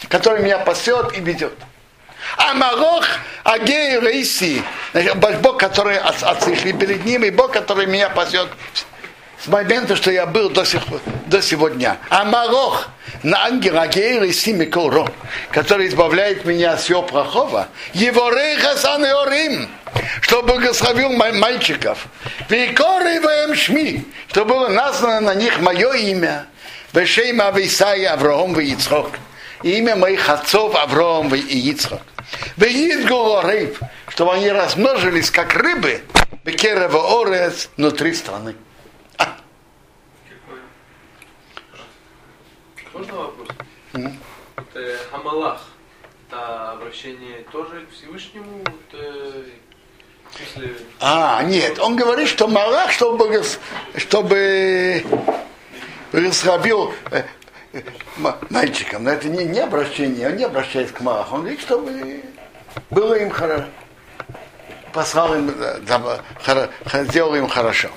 который 0.09 0.43
меня 0.43 0.59
пасет 0.59 1.17
и 1.17 1.21
ведет. 1.21 1.53
А 2.37 2.53
Марох 2.53 3.05
Агей 3.45 3.97
Рейси, 3.99 4.61
Бог, 5.41 5.57
который 5.57 5.97
от- 5.99 6.21
отцы 6.23 6.55
шли 6.57 6.73
перед 6.73 7.05
ним, 7.05 7.23
и 7.23 7.29
Бог, 7.29 7.53
который 7.53 7.85
меня 7.85 8.09
пасет 8.09 8.49
с 9.43 9.47
момента, 9.47 9.95
что 9.95 10.11
я 10.11 10.25
был 10.25 10.49
до, 10.49 10.65
сих, 10.65 10.81
до 11.27 11.41
сегодня. 11.41 11.97
А 12.09 12.23
Марох 12.25 12.89
на 13.23 13.45
ангел 13.45 13.79
Агей 13.79 14.19
Рейси 14.19 14.51
Микоро, 14.51 15.07
который 15.51 15.87
избавляет 15.87 16.45
меня 16.45 16.73
от 16.73 16.81
всего 16.81 17.03
плохого, 17.03 17.67
его 17.93 18.29
Рейхасан 18.29 19.05
и 19.05 19.09
Орим, 19.09 19.69
что 20.21 20.41
благословил 20.43 21.11
ма- 21.11 21.33
мальчиков. 21.33 22.07
Викоры 22.49 23.15
им 23.15 23.55
шми, 23.55 24.05
что 24.29 24.45
было 24.45 24.67
названо 24.69 25.19
на 25.21 25.35
них 25.35 25.59
мое 25.59 25.93
имя. 25.93 26.45
Вешейма 26.93 27.51
Висая 27.51 28.13
Авраам 28.13 28.59
и 28.59 28.71
Ицхок. 28.71 29.11
Имя 29.63 29.95
моих 29.95 30.29
отцов 30.29 30.75
Авраам 30.75 31.33
и 31.35 31.39
Ицхок. 31.39 32.01
Веидгулорейв, 32.57 33.79
чтобы 34.09 34.33
они 34.33 34.49
размножились, 34.51 35.29
как 35.29 35.53
рыбы, 35.53 36.01
Бекерева 36.43 37.21
Орец 37.21 37.69
внутри 37.77 38.13
страны. 38.13 38.55
Можно 42.95 43.13
вопрос? 43.13 43.47
Вот, 43.91 44.65
э, 44.75 44.97
Хамалах, 45.11 45.61
это 46.29 46.71
обращение 46.71 47.39
тоже 47.51 47.85
к 47.85 47.91
Всевышнему? 47.93 48.59
Вот, 48.59 48.99
э, 49.01 49.43
А, 51.01 51.43
нет, 51.43 51.77
он 51.79 51.97
говорит, 51.97 52.29
что 52.29 52.47
Малах, 52.47 52.91
чтобы, 52.91 53.43
чтобы 53.97 55.03
благословил 56.13 56.93
э, 57.11 57.23
э, 57.73 57.81
мальчикам, 58.49 59.03
но 59.03 59.11
это 59.11 59.27
не, 59.27 59.43
не 59.43 59.59
обращение, 59.59 60.29
он 60.29 60.37
не 60.37 60.45
обращается 60.45 60.93
к 60.93 61.01
Малаху, 61.01 61.35
он 61.35 61.41
говорит, 61.41 61.59
чтобы 61.59 62.23
было 62.91 63.15
им 63.15 63.29
хорошо, 63.29 63.65
послал 64.93 65.35
им, 65.35 65.53
да, 65.85 66.21
хоро- 66.45 66.69
сделал 67.09 67.35
им 67.35 67.49
хорошо. 67.49 67.89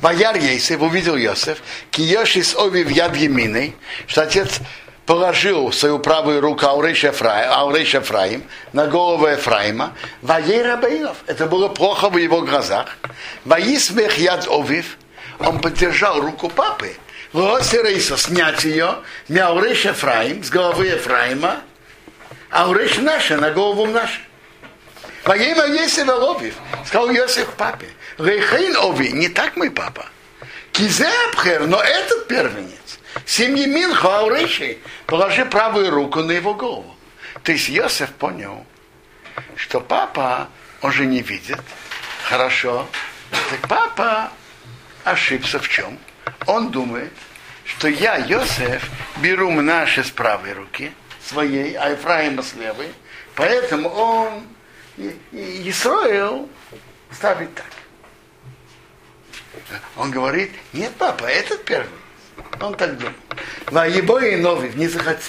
Ваяр 0.00 0.36
Ейсев 0.36 0.80
увидел 0.80 1.16
Йосеф, 1.16 1.58
киешис 1.90 2.54
ови 2.56 2.84
в 2.84 2.88
яд 2.88 3.16
Еминой, 3.16 3.76
что 4.06 4.22
отец 4.22 4.60
положил 5.04 5.72
свою 5.72 5.98
правую 5.98 6.40
руку 6.40 6.66
Ауреш 6.66 7.04
Ефраим, 7.04 8.44
на 8.72 8.86
голову 8.86 9.26
Ефраима, 9.26 9.92
Ваей 10.22 10.62
Рабейнов. 10.62 11.18
Это 11.26 11.46
было 11.46 11.68
плохо 11.68 12.08
в 12.08 12.16
его 12.16 12.40
глазах. 12.42 12.96
Ваисмех 13.44 14.16
яд 14.18 14.46
овив, 14.48 14.96
он 15.38 15.60
поддержал 15.60 16.20
руку 16.20 16.48
папы. 16.48 16.96
Лосерейса 17.32 18.16
снять 18.16 18.64
ее, 18.64 18.96
Ауреш 19.28 19.84
Ефраим, 19.84 20.42
с 20.42 20.48
головы 20.48 20.86
Ефраима, 20.86 21.60
Ауреш 22.50 22.98
наша, 22.98 23.36
на 23.36 23.50
голову 23.50 23.86
нашу. 23.86 24.20
Во 25.24 25.36
имя 25.36 25.66
Есев 25.66 26.08
Лобив, 26.08 26.54
сказал 26.86 27.10
Йосиф 27.10 27.50
папе, 27.50 27.86
Рейхейн 28.24 28.76
Ови, 28.76 29.12
не 29.12 29.28
так 29.28 29.56
мой 29.56 29.70
папа. 29.70 30.06
Кизеапхер, 30.72 31.66
но 31.66 31.82
этот 31.82 32.28
первенец, 32.28 32.98
семьи 33.26 33.66
Минху 33.66 34.08
Ауриши, 34.08 34.78
положи 35.06 35.44
правую 35.44 35.90
руку 35.90 36.20
на 36.20 36.32
его 36.32 36.54
голову. 36.54 36.96
То 37.42 37.52
есть 37.52 37.68
Йосиф 37.68 38.10
понял, 38.10 38.66
что 39.56 39.80
папа, 39.80 40.48
он 40.82 40.92
же 40.92 41.06
не 41.06 41.22
видит, 41.22 41.60
хорошо, 42.24 42.86
так 43.30 43.68
папа 43.68 44.30
ошибся 45.04 45.58
в 45.58 45.68
чем? 45.68 45.98
Он 46.46 46.70
думает, 46.70 47.12
что 47.64 47.88
я, 47.88 48.16
Йосеф, 48.16 48.88
беру 49.16 49.50
Мнаше 49.50 50.04
с 50.04 50.10
правой 50.10 50.52
руки, 50.52 50.92
своей, 51.24 51.74
а 51.74 51.90
Ефраима 51.90 52.42
с 52.42 52.54
левой, 52.54 52.92
поэтому 53.34 53.88
он 53.88 54.44
и, 54.96 55.16
и 55.32 55.70
Исраил 55.70 56.48
ставит 57.12 57.54
так. 57.54 57.66
Он 59.96 60.10
говорит, 60.10 60.52
нет, 60.72 60.92
папа, 60.98 61.24
этот 61.24 61.64
первый. 61.64 61.88
Он 62.60 62.74
так 62.74 62.98
думал. 62.98 63.14
Воебо 63.66 64.18
и 64.24 64.36
новый 64.36 64.72
не 64.74 64.88
захотел, 64.88 65.22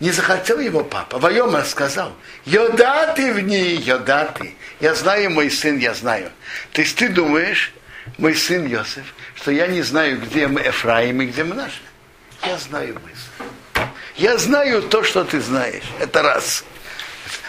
не 0.00 0.10
захотел 0.10 0.60
его 0.60 0.84
папа. 0.84 1.18
Воема 1.18 1.64
сказал, 1.64 2.14
йодаты 2.44 3.32
в 3.32 3.40
ней, 3.40 3.76
йодаты. 3.76 4.54
Я 4.80 4.94
знаю, 4.94 5.30
мой 5.30 5.50
сын, 5.50 5.78
я 5.78 5.94
знаю. 5.94 6.30
То 6.72 6.82
есть 6.82 6.96
ты 6.96 7.08
думаешь, 7.08 7.72
мой 8.18 8.34
сын 8.34 8.66
Йосиф, 8.66 9.14
что 9.34 9.50
я 9.50 9.66
не 9.66 9.82
знаю, 9.82 10.20
где 10.20 10.46
мы 10.46 10.60
Эфраим 10.62 11.22
и 11.22 11.26
где 11.26 11.44
мы 11.44 11.54
наши. 11.54 11.80
Я 12.44 12.58
знаю, 12.58 12.94
мой 12.94 13.12
сын. 13.12 13.88
Я 14.16 14.38
знаю 14.38 14.82
то, 14.82 15.02
что 15.02 15.24
ты 15.24 15.40
знаешь. 15.40 15.84
Это 15.98 16.22
раз. 16.22 16.64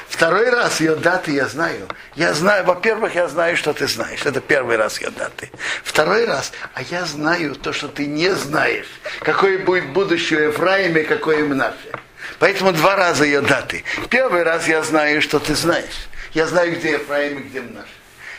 Второй 0.07 0.49
раз 0.49 0.79
йодаты 0.79 1.31
я 1.31 1.47
знаю. 1.47 1.87
Я 2.15 2.33
знаю, 2.33 2.63
во-первых, 2.65 3.15
я 3.15 3.27
знаю, 3.27 3.57
что 3.57 3.73
ты 3.73 3.87
знаешь. 3.87 4.25
Это 4.25 4.39
первый 4.39 4.77
раз 4.77 5.01
йодаты. 5.01 5.51
Второй 5.83 6.25
раз, 6.25 6.51
а 6.73 6.81
я 6.83 7.05
знаю 7.05 7.55
то, 7.55 7.73
что 7.73 7.87
ты 7.87 8.05
не 8.05 8.33
знаешь. 8.33 8.87
Какое 9.21 9.59
будет 9.59 9.89
будущее 9.89 10.45
Ефраима 10.45 10.99
и 10.99 11.03
какое 11.03 11.39
им 11.39 11.57
наше. 11.57 11.91
Поэтому 12.39 12.71
два 12.71 12.95
раза 12.95 13.25
йодаты. 13.25 13.83
Первый 14.09 14.43
раз 14.43 14.67
я 14.67 14.83
знаю, 14.83 15.21
что 15.21 15.39
ты 15.39 15.55
знаешь. 15.55 16.07
Я 16.33 16.47
знаю, 16.47 16.75
где 16.75 16.93
Ефраим 16.93 17.39
и 17.39 17.43
где 17.43 17.61
наш. 17.61 17.87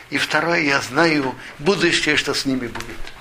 И 0.09 0.17
второе, 0.17 0.61
я 0.61 0.79
знаю 0.81 1.35
будущее, 1.59 2.15
что 2.15 2.33
с 2.33 2.45
ними 2.45 2.67
будет. 2.67 3.16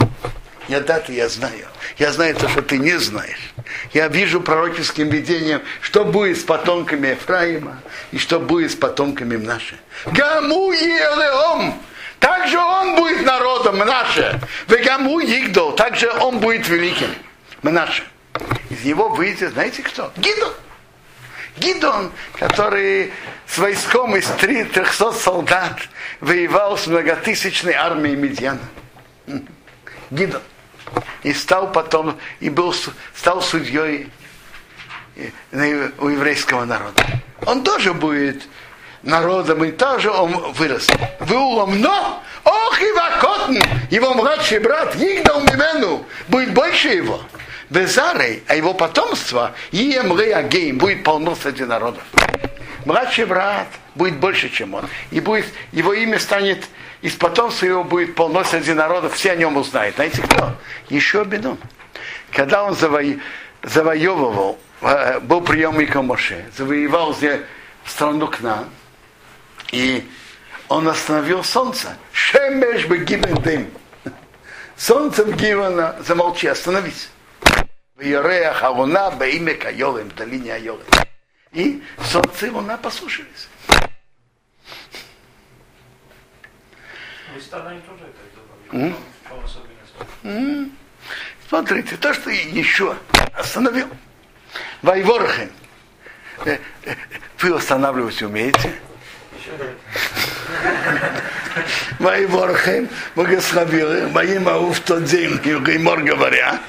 Я 0.68 0.80
даты 0.80 1.12
я 1.12 1.28
знаю. 1.28 1.66
Я 1.98 2.12
знаю 2.12 2.34
то, 2.34 2.48
что 2.48 2.62
ты 2.62 2.78
не 2.78 2.98
знаешь. 2.98 3.52
Я 3.92 4.08
вижу 4.08 4.40
пророческим 4.40 5.08
видением, 5.08 5.62
что 5.80 6.04
будет 6.04 6.38
с 6.38 6.42
потомками 6.42 7.08
Ефраима 7.08 7.80
и 8.10 8.18
что 8.18 8.40
будет 8.40 8.72
с 8.72 8.74
потомками 8.74 9.36
Мнаше. 9.36 9.78
Гаму 10.06 10.72
Елеом! 10.72 11.80
Также 12.18 12.58
он 12.58 12.96
будет 12.96 13.24
народом 13.24 13.76
Мнаше. 13.76 14.40
Вегаму 14.68 15.20
Игдол. 15.20 15.72
Также 15.76 16.10
он 16.10 16.40
будет 16.40 16.66
великим. 16.68 17.14
Мнаше. 17.62 18.04
Из 18.70 18.84
него 18.84 19.08
выйдет, 19.10 19.52
знаете 19.52 19.82
кто? 19.82 20.12
Гидон. 20.16 20.52
Гидон, 21.58 22.12
который 22.38 23.12
с 23.46 23.58
войском 23.58 24.16
из 24.16 24.26
300 24.26 25.12
солдат 25.12 25.78
воевал 26.20 26.76
с 26.76 26.86
многотысячной 26.86 27.74
армией 27.74 28.16
Медьяна. 28.16 28.60
Гидон. 30.10 30.42
И 31.22 31.32
стал 31.32 31.72
потом, 31.72 32.18
и 32.40 32.50
был, 32.50 32.74
стал 33.14 33.42
судьей 33.42 34.10
у 35.98 36.08
еврейского 36.08 36.64
народа. 36.64 37.04
Он 37.44 37.62
тоже 37.64 37.94
будет 37.94 38.42
народом, 39.02 39.64
и 39.64 39.72
тоже 39.72 40.10
он 40.10 40.52
вырос. 40.52 40.88
Вы 41.20 41.36
уломно, 41.36 42.20
ох 42.44 42.80
и 42.80 42.92
вакотн, 42.92 43.58
его 43.90 44.14
младший 44.14 44.58
брат, 44.58 44.94
Игдал 44.96 45.40
Мимену, 45.40 46.04
будет 46.28 46.52
больше 46.52 46.88
его. 46.88 47.20
Безарей, 47.68 48.44
а 48.46 48.54
его 48.54 48.74
потомство, 48.74 49.52
Ием 49.72 50.12
Агейм, 50.12 50.78
будет 50.78 51.02
полно 51.02 51.34
среди 51.34 51.64
народов. 51.64 52.02
Младший 52.84 53.24
брат 53.24 53.66
будет 53.96 54.16
больше, 54.18 54.48
чем 54.48 54.74
он. 54.74 54.88
И 55.10 55.20
будет, 55.20 55.46
его 55.72 55.92
имя 55.92 56.18
станет, 56.18 56.66
из 57.02 57.14
потомства 57.14 57.66
его 57.66 57.84
будет 57.84 58.14
полно 58.14 58.44
среди 58.44 58.72
народов, 58.72 59.14
все 59.14 59.32
о 59.32 59.36
нем 59.36 59.56
узнают. 59.56 59.96
Знаете 59.96 60.22
кто? 60.22 60.54
Еще 60.88 61.24
Бедон. 61.24 61.58
Когда 62.32 62.64
он 62.64 62.74
заво... 62.74 63.00
завоевывал, 63.62 64.58
был 65.22 65.40
приемником 65.40 66.06
Моше, 66.06 66.44
завоевал 66.56 67.16
страну 67.84 68.28
Кна, 68.28 68.64
и 69.72 70.06
он 70.68 70.86
остановил 70.88 71.42
солнце. 71.42 71.96
Шемеш 72.12 72.86
бы 72.86 72.98
дым. 72.98 73.70
Солнце 74.76 75.24
в 75.24 75.34
Гивана, 75.34 75.96
замолчи, 76.00 76.46
остановись. 76.46 77.08
В 77.94 78.02
Йореях 78.02 78.62
Авона, 78.62 79.10
во 79.10 79.26
имя 79.26 79.54
Кайолем, 79.54 80.10
долине 80.14 80.52
Айолем. 80.52 80.84
И 81.52 81.82
солнце 82.04 82.48
и 82.48 82.50
луна 82.50 82.76
послушались. 82.76 83.48
И 87.36 87.40
Станай 87.40 87.80
тоже 87.80 88.04
это 88.04 88.80
делал. 88.80 88.96
В 89.24 89.28
чем 89.28 89.44
особенность? 89.44 89.94
М. 90.24 90.72
Смотрите, 91.48 91.96
то, 91.96 92.12
что 92.14 92.30
еще 92.30 92.96
остановил. 93.34 93.88
Вайворхен. 94.82 95.50
Э, 96.44 96.58
э, 96.84 96.94
Вы 97.38 97.54
останавливать 97.54 98.20
умеете? 98.22 98.74
Мои 101.98 102.26
ворхем, 102.26 102.88
благословил 103.14 103.92
их, 103.92 104.10
моим 104.10 104.44
в 104.44 104.80
тот 104.80 105.04
день, 105.04 105.38
Геймор 105.42 106.02
говоря, 106.02 106.60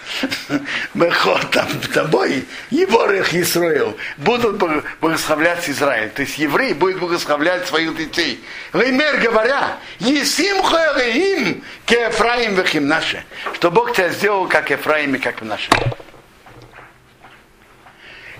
Мехот 0.94 1.52
там 1.52 1.68
тобой, 1.94 2.46
и 2.70 2.86
ворох 2.86 3.34
Исраил, 3.34 3.98
будут 4.18 4.62
благословлять 5.02 5.70
Израиль. 5.70 6.10
То 6.10 6.22
есть 6.22 6.38
евреи 6.38 6.74
будут 6.74 7.00
благословлять 7.00 7.68
своих 7.68 7.96
детей. 7.98 8.44
Геймер 8.74 9.18
говоря, 9.18 9.78
Есим 10.00 10.58
им, 10.58 11.64
ке 11.86 12.08
Ефраим 12.08 12.56
вехим 12.56 12.88
наши, 12.88 13.24
что 13.56 13.72
Бог 13.72 13.94
тебя 13.94 14.10
сделал 14.10 14.48
как 14.48 14.70
Ефраим 14.70 15.16
и 15.16 15.20
как 15.20 15.42
наши. 15.42 15.70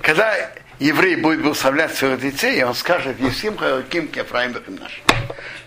Когда 0.02 0.52
еврей 0.80 1.16
будет 1.16 1.42
благословлять 1.42 1.96
своих 1.96 2.20
детей, 2.20 2.64
он 2.64 2.76
скажет, 2.76 3.20
Есим 3.20 3.58
Хараким 3.58 4.10
Ефраим 4.14 4.54
Бахим 4.54 4.76
наш. 4.76 5.02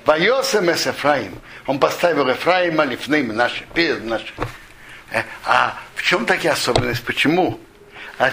Вайосем 0.05 0.71
эс 0.71 0.87
Ефраим. 0.87 1.39
Он 1.67 1.79
поставил 1.79 2.29
Ефраима 2.29 2.85
лифнейм 2.85 3.29
наши, 3.29 3.65
перед 3.75 4.05
нашим. 4.05 4.35
А 5.45 5.79
в 5.95 6.03
чем 6.03 6.27
такие 6.27 6.53
особенности? 6.53 7.05
Почему? 7.05 7.61
О 8.19 8.31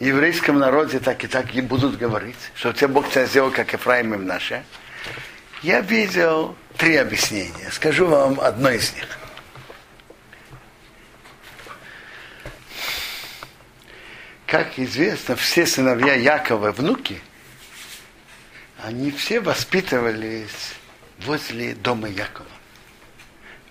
еврейском 0.00 0.58
народе 0.58 1.00
так 1.00 1.24
и 1.24 1.26
так 1.26 1.54
и 1.54 1.60
будут 1.60 1.96
говорить, 1.96 2.36
что 2.54 2.72
тебе 2.72 2.88
Бог 2.88 3.10
тебя 3.10 3.26
сделал, 3.26 3.50
как 3.50 3.72
Ефраим 3.72 4.14
им 4.14 4.26
наши. 4.26 4.62
Я 5.62 5.80
видел 5.80 6.56
три 6.76 6.96
объяснения. 6.96 7.70
Скажу 7.72 8.06
вам 8.06 8.40
одно 8.40 8.70
из 8.70 8.94
них. 8.94 9.18
Как 14.48 14.78
известно, 14.78 15.36
все 15.36 15.66
сыновья 15.66 16.14
Якова, 16.14 16.72
внуки, 16.72 17.20
они 18.82 19.10
все 19.10 19.40
воспитывались 19.40 20.72
возле 21.18 21.74
дома 21.74 22.08
Якова. 22.08 22.48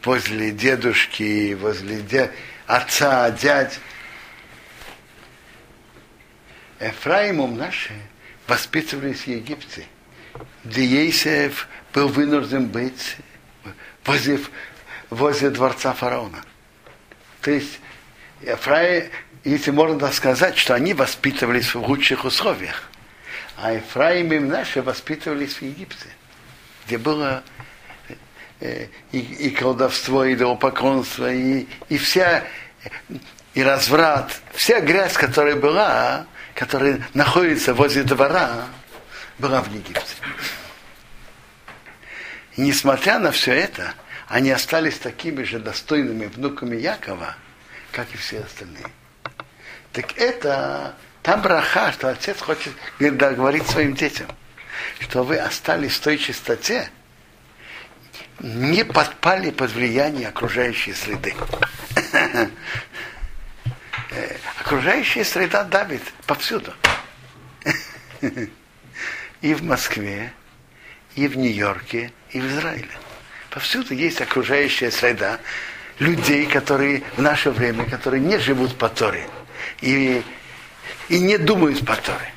Возле 0.04 0.52
дедушки, 0.52 1.56
возле 1.56 2.02
дя... 2.02 2.32
отца, 2.68 3.32
дядь. 3.32 3.80
Ефраимом 6.80 7.58
наши 7.58 7.94
воспитывались 8.46 9.22
в 9.22 9.28
Египте, 9.28 9.84
где 10.64 10.86
Ейсев 10.86 11.68
был 11.92 12.08
вынужден 12.08 12.68
быть 12.68 13.18
возле, 14.06 14.40
возле 15.10 15.50
дворца 15.50 15.94
фараона. 15.94 16.44
То 17.42 17.50
есть 17.50 17.80
Ефраим, 18.44 19.10
если 19.50 19.72
можно 19.72 19.98
так 19.98 20.14
сказать, 20.14 20.58
что 20.58 20.76
они 20.76 20.94
воспитывались 20.94 21.74
в 21.74 21.82
лучших 21.82 22.26
условиях. 22.26 22.84
А 23.56 23.72
Ефраим 23.72 24.32
и 24.34 24.40
наши 24.40 24.82
воспитывались 24.82 25.56
в 25.56 25.62
Египте, 25.62 26.10
где 26.86 26.98
было 26.98 27.44
э, 28.60 28.88
и, 29.12 29.20
и 29.20 29.50
колдовство, 29.50 30.26
и 30.26 30.34
идолопоклонство, 30.34 31.32
и, 31.32 31.66
и 31.90 31.98
вся 31.98 32.44
и 33.54 33.64
разврат, 33.64 34.40
вся 34.54 34.82
грязь, 34.82 35.14
которая 35.14 35.56
была, 35.56 36.28
которая 36.54 37.02
находится 37.14 37.74
возле 37.74 38.04
двора, 38.04 38.68
была 39.40 39.62
в 39.62 39.74
Египте. 39.74 40.14
И 42.56 42.62
несмотря 42.62 43.18
на 43.18 43.32
все 43.32 43.54
это, 43.54 43.94
они 44.28 44.52
остались 44.52 44.98
такими 44.98 45.44
же 45.44 45.60
достойными 45.60 46.26
внуками 46.26 46.76
Якова, 46.76 47.36
как 47.92 48.14
и 48.14 48.18
все 48.18 48.42
остальные. 48.42 48.86
Так 49.98 50.16
это 50.20 50.94
там 51.24 51.42
браха, 51.42 51.92
что 51.92 52.10
отец 52.12 52.40
хочет 52.40 52.72
говорить 53.00 53.66
своим 53.66 53.96
детям, 53.96 54.28
что 55.00 55.24
вы 55.24 55.40
остались 55.40 55.96
в 55.96 56.02
той 56.02 56.20
чистоте, 56.20 56.92
не 58.40 58.86
подпали 58.86 59.50
под 59.50 59.72
влияние 59.72 60.28
окружающей 60.28 60.94
среды. 60.94 61.34
Окружающая 64.60 65.26
среда 65.26 65.64
давит 65.64 66.04
повсюду. 66.28 66.76
И 69.42 69.56
в 69.56 69.64
Москве, 69.64 70.32
и 71.16 71.28
в 71.28 71.36
Нью-Йорке, 71.40 72.14
и 72.30 72.40
в 72.40 72.46
Израиле. 72.46 72.96
Повсюду 73.50 73.96
есть 73.96 74.22
окружающая 74.22 74.92
среда 74.92 75.40
людей, 75.98 76.46
которые 76.46 77.02
в 77.16 77.22
наше 77.24 77.50
время, 77.50 77.90
которые 77.90 78.22
не 78.22 78.38
живут 78.38 78.78
по 78.78 78.90
Торе 78.90 79.28
и, 79.82 80.24
и 81.10 81.20
не 81.20 81.38
думают 81.38 81.86
по 81.86 81.96
Торе. 81.96 82.34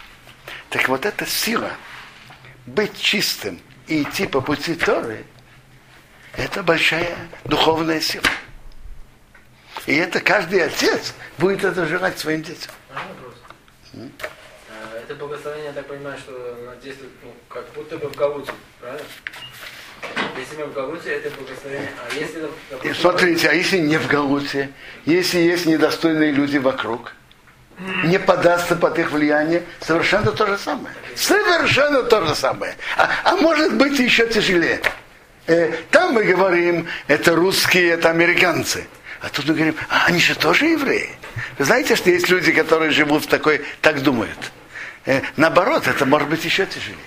Так 0.70 0.88
вот 0.88 1.04
эта 1.04 1.26
сила 1.26 1.70
быть 2.66 2.98
чистым 2.98 3.60
и 3.86 4.02
идти 4.02 4.26
по 4.26 4.40
пути 4.40 4.74
Торы, 4.74 5.24
это 6.36 6.62
большая 6.62 7.16
духовная 7.44 8.00
сила. 8.00 8.24
И 9.86 9.94
это 9.96 10.20
каждый 10.20 10.62
отец 10.64 11.14
будет 11.38 11.64
это 11.64 11.86
желать 11.86 12.18
своим 12.18 12.42
детям. 12.42 12.72
А, 12.94 13.00
Это 14.96 15.14
благословение, 15.14 15.66
я 15.66 15.72
так 15.72 15.86
понимаю, 15.86 16.18
что 16.18 16.56
оно 16.60 16.74
действует 16.82 17.10
ну, 17.24 17.34
как 17.48 17.72
будто 17.72 17.98
бы 17.98 18.08
в 18.08 18.14
Галуте, 18.14 18.52
правильно? 18.80 19.06
Если 20.38 20.56
мы 20.56 20.66
в 20.66 20.72
Галуте, 20.72 21.10
это 21.10 21.30
благословение. 21.36 21.90
А 21.98 22.14
если, 22.14 22.38
И 22.38 22.48
допустим, 22.70 22.94
смотрите, 22.94 23.48
а 23.48 23.52
если 23.52 23.78
не 23.78 23.98
в 23.98 24.06
Галуте, 24.06 24.70
если 25.04 25.38
есть 25.40 25.66
недостойные 25.66 26.30
люди 26.30 26.58
вокруг, 26.58 27.12
не 28.04 28.18
подастся 28.18 28.76
под 28.76 28.98
их 28.98 29.10
влияние, 29.10 29.62
совершенно 29.80 30.32
то 30.32 30.46
же 30.46 30.58
самое. 30.58 30.94
Совершенно 31.16 32.02
то 32.02 32.26
же 32.26 32.34
самое. 32.34 32.76
А, 32.96 33.10
а 33.24 33.36
может 33.36 33.74
быть 33.74 33.98
еще 33.98 34.26
тяжелее. 34.26 34.80
Э, 35.46 35.72
там 35.90 36.12
мы 36.12 36.24
говорим, 36.24 36.86
это 37.06 37.34
русские, 37.34 37.90
это 37.90 38.10
американцы. 38.10 38.86
А 39.20 39.28
тут 39.28 39.46
мы 39.48 39.54
говорим, 39.54 39.76
а 39.88 40.06
они 40.06 40.18
же 40.18 40.34
тоже 40.34 40.66
евреи. 40.66 41.10
Вы 41.58 41.64
знаете, 41.64 41.96
что 41.96 42.10
есть 42.10 42.28
люди, 42.28 42.52
которые 42.52 42.90
живут 42.90 43.24
в 43.24 43.28
такой, 43.28 43.64
так 43.80 44.02
думают. 44.02 44.52
Э, 45.06 45.22
наоборот, 45.36 45.86
это 45.88 46.04
может 46.04 46.28
быть 46.28 46.44
еще 46.44 46.66
тяжелее. 46.66 46.98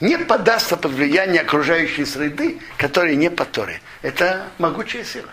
Не 0.00 0.18
подастся 0.18 0.76
под 0.76 0.92
влияние 0.92 1.42
окружающей 1.42 2.04
среды, 2.04 2.60
которые 2.76 3.14
не 3.14 3.30
по 3.30 3.44
Торе. 3.44 3.80
Это 4.02 4.48
могучая 4.58 5.04
сила. 5.04 5.30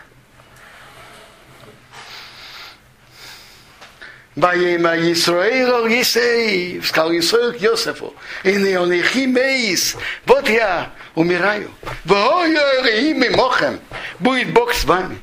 Ваема 4.39 4.95
Исраил 5.11 5.85
Есей, 5.85 6.81
сказал 6.81 7.11
Исраил 7.11 7.53
к 7.53 7.57
Йосефу, 7.57 8.13
и 8.43 8.53
не 8.53 8.77
он 8.77 8.91
их 8.93 9.15
имеис, 9.17 9.97
вот 10.25 10.47
я 10.49 10.91
умираю. 11.15 11.69
Воой 12.05 13.29
мохем, 13.35 13.79
будет 14.19 14.53
Бог 14.53 14.73
с 14.73 14.85
вами. 14.85 15.19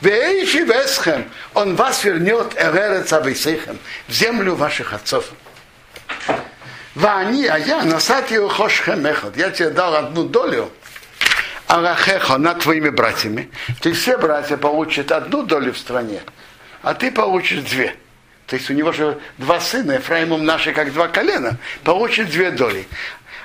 Вейши 0.00 0.60
весхем, 0.60 1.28
он 1.52 1.74
вас 1.74 2.04
вернет 2.04 2.54
эререц 2.56 3.12
ависейхем, 3.12 3.78
в 4.06 4.12
землю 4.12 4.54
ваших 4.54 4.92
отцов. 4.94 5.30
Вани, 6.94 7.46
а 7.46 7.58
я 7.58 7.82
насати 7.82 8.38
ухошхем 8.38 9.04
эхот, 9.04 9.36
я 9.36 9.50
тебе 9.50 9.70
дал 9.70 9.96
одну 9.96 10.24
долю, 10.24 10.70
Арахеха 11.66 12.38
над 12.38 12.60
твоими 12.60 12.90
братьями. 12.90 13.50
Ты 13.80 13.92
все 13.92 14.16
братья 14.16 14.56
получат 14.56 15.12
одну 15.12 15.42
долю 15.42 15.72
в 15.72 15.78
стране, 15.78 16.20
а 16.82 16.94
ты 16.94 17.10
получишь 17.10 17.60
две. 17.60 17.96
То 18.50 18.56
есть 18.56 18.68
у 18.68 18.72
него 18.74 18.90
же 18.90 19.16
два 19.38 19.60
сына, 19.60 19.92
Ефраимом 19.92 20.44
наши 20.44 20.72
как 20.72 20.92
два 20.92 21.06
колена, 21.06 21.56
получит 21.84 22.30
две 22.30 22.50
доли. 22.50 22.88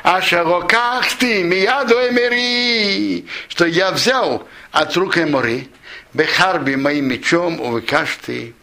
А 0.02 0.20
шароках 0.20 1.14
ты, 1.20 1.44
мияду 1.44 1.94
эмери, 1.94 3.28
что 3.48 3.66
я 3.68 3.92
взял 3.92 4.48
от 4.72 4.98
рук 4.98 5.20
Эмори, 5.20 5.70
бехарби 6.16 6.74
моим 6.74 7.10
мечом, 7.10 7.62
увыкаш 7.62 8.18
ты 8.26 8.56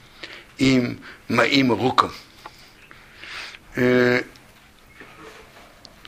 им 0.59 0.99
моим 1.29 1.71
рукам. 1.71 2.13
Э, 3.77 4.23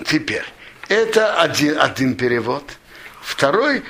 теперь, 0.05 0.45
это 0.89 1.41
один, 1.41 1.79
один 1.79 2.17
перевод. 2.17 2.65
Второй, 3.23 3.85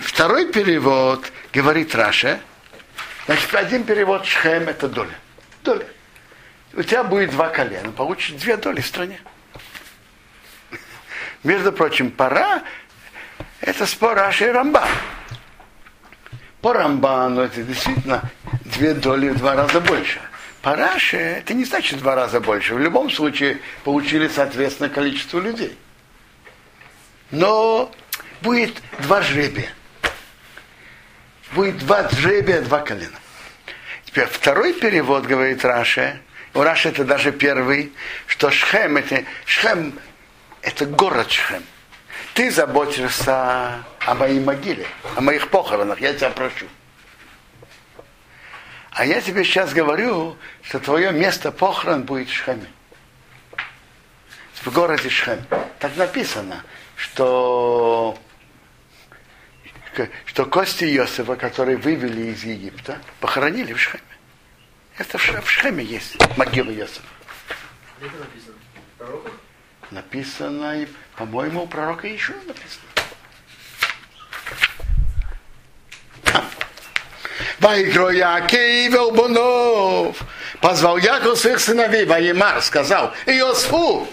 второй 0.00 0.52
перевод 0.52 1.32
говорит 1.50 1.94
Раша, 1.94 2.40
Значит, 3.28 3.54
один 3.54 3.84
перевод 3.84 4.24
Шхем 4.24 4.70
это 4.70 4.88
доля. 4.88 5.12
Доля. 5.62 5.84
У 6.72 6.82
тебя 6.82 7.04
будет 7.04 7.30
два 7.30 7.50
колена, 7.50 7.92
получишь 7.92 8.30
две 8.30 8.56
доли 8.56 8.80
в 8.80 8.86
стране. 8.86 9.20
Между 11.44 11.70
прочим, 11.70 12.10
пора 12.10 12.62
это 13.60 13.84
спор 13.84 14.16
Раши 14.16 14.46
и 14.46 14.48
Рамбан. 14.48 14.88
По 16.62 16.72
Рамбану 16.72 17.42
это 17.42 17.62
действительно 17.62 18.22
две 18.64 18.94
доли 18.94 19.28
в 19.28 19.36
два 19.36 19.56
раза 19.56 19.82
больше. 19.82 20.22
По 20.62 20.74
Раши 20.74 21.18
это 21.18 21.52
не 21.52 21.66
значит 21.66 21.98
в 21.98 22.00
два 22.00 22.14
раза 22.14 22.40
больше. 22.40 22.74
В 22.74 22.78
любом 22.78 23.10
случае 23.10 23.60
получили 23.84 24.28
соответственно 24.28 24.88
количество 24.88 25.38
людей. 25.38 25.76
Но 27.30 27.92
будет 28.40 28.80
два 29.00 29.20
жребия 29.20 29.68
будет 31.52 31.78
два 31.78 32.08
жребия, 32.08 32.60
два 32.62 32.80
колена. 32.80 33.18
Теперь 34.04 34.26
второй 34.26 34.72
перевод 34.72 35.26
говорит 35.26 35.64
Раша, 35.64 36.20
у 36.54 36.62
Раши 36.62 36.88
это 36.88 37.04
даже 37.04 37.30
первый, 37.30 37.92
что 38.26 38.50
Шхем, 38.50 38.96
это 38.96 39.24
Шхем, 39.44 39.98
это 40.62 40.86
город 40.86 41.30
Шхем. 41.30 41.62
Ты 42.34 42.50
заботишься 42.50 43.84
о 44.00 44.14
моей 44.14 44.40
могиле, 44.40 44.86
о 45.16 45.20
моих 45.20 45.48
похоронах, 45.50 46.00
я 46.00 46.14
тебя 46.14 46.30
прошу. 46.30 46.66
А 48.90 49.04
я 49.04 49.20
тебе 49.20 49.44
сейчас 49.44 49.72
говорю, 49.72 50.36
что 50.62 50.80
твое 50.80 51.12
место 51.12 51.52
похорон 51.52 52.02
будет 52.02 52.28
в 52.28 52.34
Шхеме. 52.34 52.66
В 54.54 54.72
городе 54.72 55.08
Шхем. 55.08 55.44
Так 55.78 55.96
написано, 55.96 56.64
что, 56.96 58.18
что 60.26 60.44
кости 60.44 60.84
Иосифа, 60.84 61.36
которые 61.36 61.76
вывели 61.76 62.30
из 62.32 62.44
Египта, 62.44 62.98
похоронили 63.20 63.72
в 63.72 63.80
Шхеме. 63.80 64.02
Это 64.96 65.18
в 65.18 65.22
Ш- 65.22 65.40
в 65.40 65.50
Шхеме 65.50 65.84
есть 65.84 66.16
могила 66.36 66.70
Иосифа. 66.70 67.02
Где 67.98 68.06
это 68.06 68.16
написано? 69.90 70.86
По-моему, 71.16 71.62
у 71.62 71.66
пророка 71.66 72.06
еще 72.06 72.34
написано. 72.46 72.84
Вайкро 77.60 78.10
Якей 78.10 78.88
Велбунов. 78.88 80.16
Позвал 80.60 80.96
Яков 80.98 81.38
своих 81.38 81.60
сыновей, 81.60 82.04
Ваимар, 82.04 82.60
сказал, 82.62 83.12
Иосфу, 83.26 84.08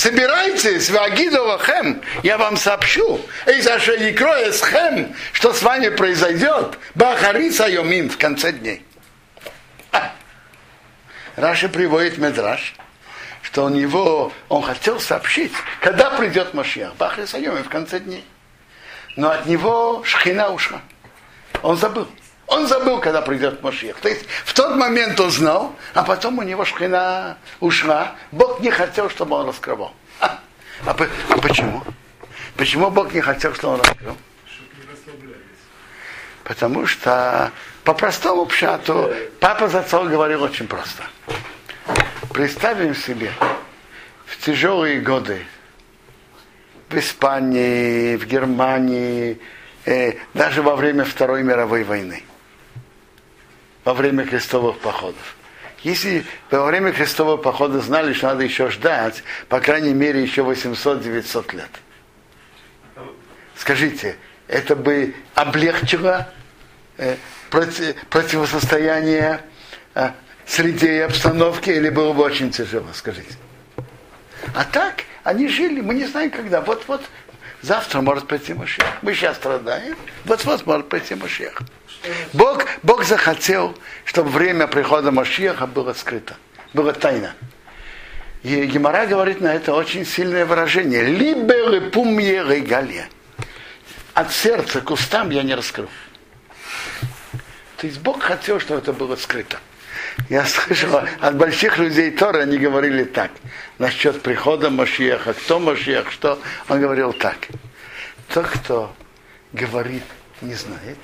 собирайтесь, 0.00 0.88
Вагидова 0.88 1.58
Хем, 1.58 2.00
я 2.22 2.38
вам 2.38 2.56
сообщу, 2.56 3.20
и 3.46 3.60
за 3.60 3.78
что 3.78 3.92
с 3.92 4.62
Хем, 4.62 5.14
что 5.32 5.52
с 5.52 5.62
вами 5.62 5.90
произойдет, 5.90 6.78
Бахариса 6.94 7.68
Йомин 7.68 8.08
в 8.08 8.16
конце 8.16 8.52
дней. 8.52 8.84
А. 9.92 10.12
Раши 11.36 11.68
приводит 11.68 12.16
Медраш, 12.16 12.74
что 13.42 13.64
у 13.64 13.68
него, 13.68 14.32
он 14.48 14.62
хотел 14.62 15.00
сообщить, 15.00 15.52
когда 15.82 16.10
придет 16.10 16.54
Машиах, 16.54 16.94
Бахариса 16.94 17.38
Йомин 17.38 17.64
в 17.64 17.68
конце 17.68 18.00
дней. 18.00 18.24
Но 19.16 19.30
от 19.30 19.44
него 19.44 20.02
шхина 20.04 20.50
ушла. 20.50 20.80
Он 21.62 21.76
забыл. 21.76 22.08
Он 22.50 22.66
забыл, 22.66 22.98
когда 22.98 23.22
придет 23.22 23.62
Машиах. 23.62 23.96
То 24.00 24.08
есть 24.08 24.26
в 24.44 24.54
тот 24.54 24.74
момент 24.74 25.20
он 25.20 25.30
знал, 25.30 25.76
а 25.94 26.02
потом 26.02 26.38
у 26.38 26.42
него 26.42 26.64
шхина 26.64 27.38
ушла. 27.60 28.16
Бог 28.32 28.58
не 28.58 28.70
хотел, 28.70 29.08
чтобы 29.08 29.36
он 29.36 29.46
раскрывал. 29.46 29.94
А, 30.18 30.40
а, 30.84 30.96
а 31.28 31.38
почему? 31.38 31.80
Почему 32.56 32.90
Бог 32.90 33.14
не 33.14 33.20
хотел, 33.20 33.54
чтобы 33.54 33.74
он 33.74 33.80
раскрыл? 33.80 34.16
Потому 36.42 36.86
что 36.86 37.52
по 37.84 37.94
простому 37.94 38.44
пшату 38.46 39.14
папа 39.38 39.68
за 39.68 39.78
отцом 39.78 40.08
говорил 40.08 40.42
очень 40.42 40.66
просто. 40.66 41.04
Представим 42.34 42.96
себе, 42.96 43.30
в 44.26 44.44
тяжелые 44.44 45.00
годы 45.00 45.46
в 46.88 46.98
Испании, 46.98 48.16
в 48.16 48.26
Германии, 48.26 49.38
э, 49.84 50.14
даже 50.34 50.62
во 50.62 50.74
время 50.74 51.04
Второй 51.04 51.44
мировой 51.44 51.84
войны, 51.84 52.24
во 53.90 53.94
время 53.94 54.24
крестовых 54.24 54.78
походов. 54.78 55.34
Если 55.82 56.24
во 56.48 56.64
время 56.64 56.92
крестового 56.92 57.36
похода 57.36 57.80
знали, 57.80 58.12
что 58.12 58.28
надо 58.28 58.44
еще 58.44 58.70
ждать, 58.70 59.24
по 59.48 59.58
крайней 59.58 59.94
мере, 59.94 60.22
еще 60.22 60.42
800-900 60.42 61.56
лет. 61.56 61.70
Скажите, 63.56 64.16
это 64.46 64.76
бы 64.76 65.12
облегчило 65.34 66.32
э, 66.98 67.16
проти- 67.50 67.96
противостояние 68.10 69.40
э, 69.96 70.10
среде 70.46 70.98
и 70.98 71.00
обстановке, 71.00 71.74
или 71.74 71.88
было 71.88 72.12
бы 72.12 72.22
очень 72.22 72.52
тяжело, 72.52 72.86
скажите. 72.94 73.34
А 74.54 74.64
так, 74.64 75.02
они 75.24 75.48
жили, 75.48 75.80
мы 75.80 75.94
не 75.94 76.04
знаем 76.04 76.30
когда. 76.30 76.60
Вот-вот, 76.60 77.02
завтра 77.60 78.02
может 78.02 78.28
прийти 78.28 78.54
Машех. 78.54 78.86
Мы 79.02 79.14
сейчас 79.14 79.36
страдаем, 79.36 79.96
вот-вот 80.26 80.64
может 80.64 80.88
прийти 80.88 81.16
Машех. 81.16 81.60
Бог, 82.32 82.64
Бог 82.82 83.04
захотел, 83.04 83.76
чтобы 84.04 84.30
время 84.30 84.66
прихода 84.66 85.10
Машеха 85.10 85.66
было 85.66 85.92
скрыто, 85.92 86.36
было 86.72 86.92
тайно. 86.92 87.34
И 88.42 88.64
Гемора 88.64 89.06
говорит 89.06 89.40
на 89.40 89.54
это 89.54 89.74
очень 89.74 90.06
сильное 90.06 90.46
выражение. 90.46 91.02
Либе 91.02 91.80
пумье 91.90 92.42
регалия. 92.42 93.08
От 94.14 94.32
сердца 94.32 94.80
к 94.80 94.90
устам 94.90 95.30
я 95.30 95.42
не 95.42 95.54
раскрыл. 95.54 95.88
То 97.76 97.86
есть 97.86 98.00
Бог 98.00 98.22
хотел, 98.22 98.60
чтобы 98.60 98.80
это 98.80 98.92
было 98.92 99.16
скрыто. 99.16 99.58
Я 100.28 100.44
слышал 100.44 101.00
от 101.20 101.36
больших 101.36 101.78
людей 101.78 102.10
Тора, 102.10 102.40
они 102.40 102.58
говорили 102.58 103.04
так. 103.04 103.30
Насчет 103.78 104.22
прихода 104.22 104.70
Машиеха, 104.70 105.34
кто 105.34 105.58
Машиех, 105.58 106.10
что? 106.10 106.38
Он 106.68 106.80
говорил 106.80 107.12
так. 107.12 107.48
Тот, 108.28 108.46
кто 108.46 108.94
говорит, 109.52 110.02
не 110.40 110.54
знает. 110.54 110.98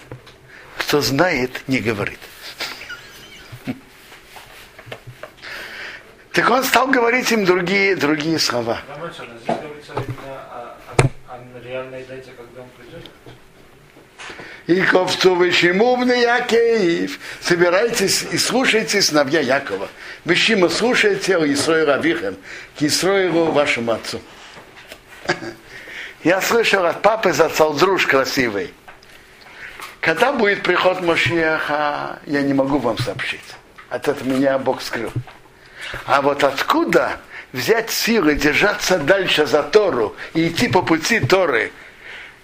Кто 0.86 1.00
знает, 1.00 1.50
не 1.66 1.80
говорит. 1.80 2.20
Так 6.32 6.48
он 6.48 6.62
стал 6.62 6.86
говорить 6.86 7.32
им 7.32 7.44
другие, 7.44 7.96
другие 7.96 8.38
слова. 8.38 8.80
И 14.68 14.80
ковцу 14.82 15.34
вышимубный 15.34 16.20
Якеев. 16.20 17.18
Собирайтесь 17.40 18.24
и 18.30 18.38
слушайте 18.38 19.02
сыновья 19.02 19.40
Якова. 19.40 19.88
Вышима 20.24 20.68
слушайте 20.68 21.36
о 21.36 21.52
Исрою 21.52 21.86
Равихем, 21.86 22.36
к 22.78 22.82
Исроилу 22.82 23.46
вашему 23.46 23.90
отцу. 23.90 24.20
Я 26.22 26.40
слышал 26.40 26.86
от 26.86 27.02
папы 27.02 27.32
зацал 27.32 27.74
друж 27.74 28.06
красивый. 28.06 28.72
Когда 30.06 30.30
будет 30.30 30.62
приход 30.62 31.00
Машиаха, 31.02 32.20
я 32.26 32.40
не 32.42 32.54
могу 32.54 32.78
вам 32.78 32.96
сообщить. 32.96 33.40
От 33.90 34.06
этого 34.06 34.28
меня 34.28 34.56
Бог 34.56 34.80
скрыл. 34.80 35.10
А 36.04 36.22
вот 36.22 36.44
откуда 36.44 37.18
взять 37.52 37.90
силы 37.90 38.36
держаться 38.36 39.00
дальше 39.00 39.46
за 39.46 39.64
Тору 39.64 40.14
и 40.32 40.46
идти 40.46 40.68
по 40.68 40.82
пути 40.82 41.18
Торы, 41.18 41.72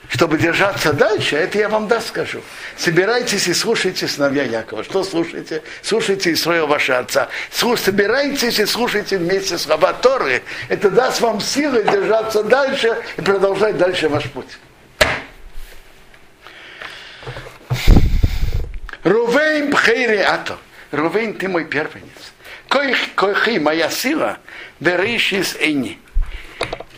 чтобы 0.09 0.39
держаться 0.39 0.93
дальше, 0.93 1.37
это 1.37 1.57
я 1.59 1.69
вам 1.69 1.87
да 1.87 2.01
скажу. 2.01 2.43
Собирайтесь 2.77 3.47
и 3.47 3.55
слушайте 3.55 4.09
сыновья 4.09 4.43
Якова. 4.43 4.83
Что 4.83 5.05
слушайте? 5.05 5.63
Слушайте 5.83 6.33
Исроил 6.33 6.67
вашего 6.67 6.99
отца. 6.99 7.29
Слуш- 7.53 7.79
собирайтесь 7.79 8.59
и 8.59 8.67
слушайте 8.67 9.19
вместе 9.19 9.57
слова 9.57 9.93
Торы. 9.93 10.43
Это 10.69 10.91
даст 10.91 11.21
вам 11.21 11.41
силы 11.41 11.85
держаться 11.85 12.43
дальше 12.43 13.01
и 13.17 13.21
продолжать 13.21 13.79
дальше 13.79 14.09
ваш 14.09 14.25
путь. 14.25 14.59
Рувейн 19.05 19.71
Бхейри 19.71 20.19
Ато. 20.19 20.59
Рувейн, 20.91 21.35
ты 21.35 21.49
мой 21.49 21.65
первенец. 21.65 22.33
Коих- 22.69 23.15
Койхи, 23.15 23.59
моя 23.59 23.91
сила, 23.91 24.39
беришис 24.81 25.57
эйни. 25.59 25.99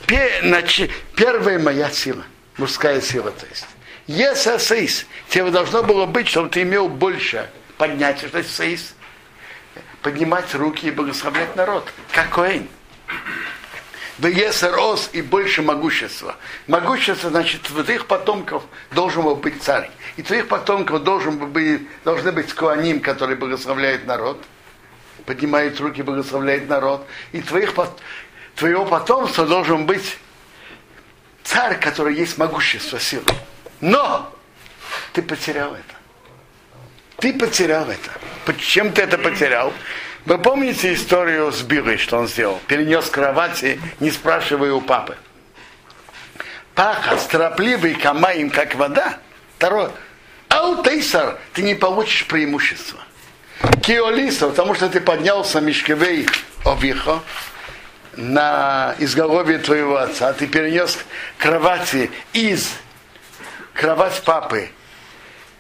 Пе- 0.06 0.40
нач- 0.42 0.90
Первая 1.16 1.58
моя 1.58 1.90
сила, 1.90 2.24
мужская 2.58 3.00
сила, 3.00 3.30
то 3.30 3.46
есть. 3.46 3.66
Если 4.06 4.58
сейс, 4.58 5.06
тебе 5.28 5.50
должно 5.50 5.82
было 5.82 6.04
быть, 6.06 6.28
чтобы 6.28 6.50
ты 6.50 6.62
имел 6.62 6.88
больше 6.88 7.48
поднятия, 7.78 8.28
что 8.28 8.38
есть 8.38 8.54
сейс, 8.54 8.94
поднимать 10.02 10.54
руки 10.54 10.86
и 10.88 10.90
благословлять 10.90 11.56
народ, 11.56 11.90
как 12.12 12.28
Коэн. 12.30 12.68
Весер 14.18 14.78
ос 14.78 15.10
и 15.12 15.22
больше 15.22 15.62
могущества. 15.62 16.36
Могущество, 16.68 17.30
значит, 17.30 17.62
твоих 17.62 18.06
потомков 18.06 18.62
должен 18.92 19.22
был 19.22 19.34
быть 19.36 19.60
царь. 19.62 19.90
И 20.16 20.22
твоих 20.22 20.48
потомков 20.48 21.02
должен 21.02 21.38
быть, 21.38 21.82
должны 22.04 22.30
быть 22.32 22.48
скуаним, 22.48 23.00
который 23.00 23.36
благословляет 23.36 24.06
народ. 24.06 24.42
Поднимает 25.26 25.80
руки, 25.80 26.02
благословляет 26.02 26.68
народ. 26.68 27.06
И 27.32 27.40
твоих, 27.40 27.74
твоего 28.54 28.84
потомства 28.84 29.46
должен 29.46 29.86
быть 29.86 30.18
царь, 31.42 31.78
который 31.80 32.14
есть 32.14 32.38
могущество, 32.38 33.00
сила. 33.00 33.24
Но 33.80 34.32
ты 35.12 35.22
потерял 35.22 35.74
это. 35.74 35.94
Ты 37.18 37.32
потерял 37.32 37.88
это. 37.88 38.10
Почему 38.44 38.90
ты 38.92 39.02
это 39.02 39.18
потерял? 39.18 39.72
Вы 40.26 40.38
помните 40.38 40.94
историю 40.94 41.52
с 41.52 41.62
Билой, 41.62 41.98
что 41.98 42.18
он 42.18 42.28
сделал? 42.28 42.60
Перенес 42.66 43.08
кровати, 43.10 43.80
не 44.00 44.10
спрашивая 44.10 44.72
у 44.72 44.80
папы. 44.80 45.16
Паха, 46.74 47.16
торопливый 47.30 47.94
камаем, 47.94 48.50
как 48.50 48.74
вода. 48.74 49.18
Второе. 49.56 49.90
Аутейсар, 50.48 51.38
ты 51.52 51.62
не 51.62 51.74
получишь 51.74 52.26
преимущества. 52.26 53.00
Киолиса, 53.82 54.48
потому 54.48 54.74
что 54.74 54.88
ты 54.88 55.00
поднялся 55.00 55.60
Мишкевей 55.60 56.26
Овихо 56.64 57.20
на 58.16 58.94
изголовье 58.98 59.58
твоего 59.58 59.96
отца. 59.96 60.32
Ты 60.32 60.46
перенес 60.46 60.98
кровати 61.38 62.10
из 62.32 62.70
кровать 63.72 64.22
папы 64.22 64.70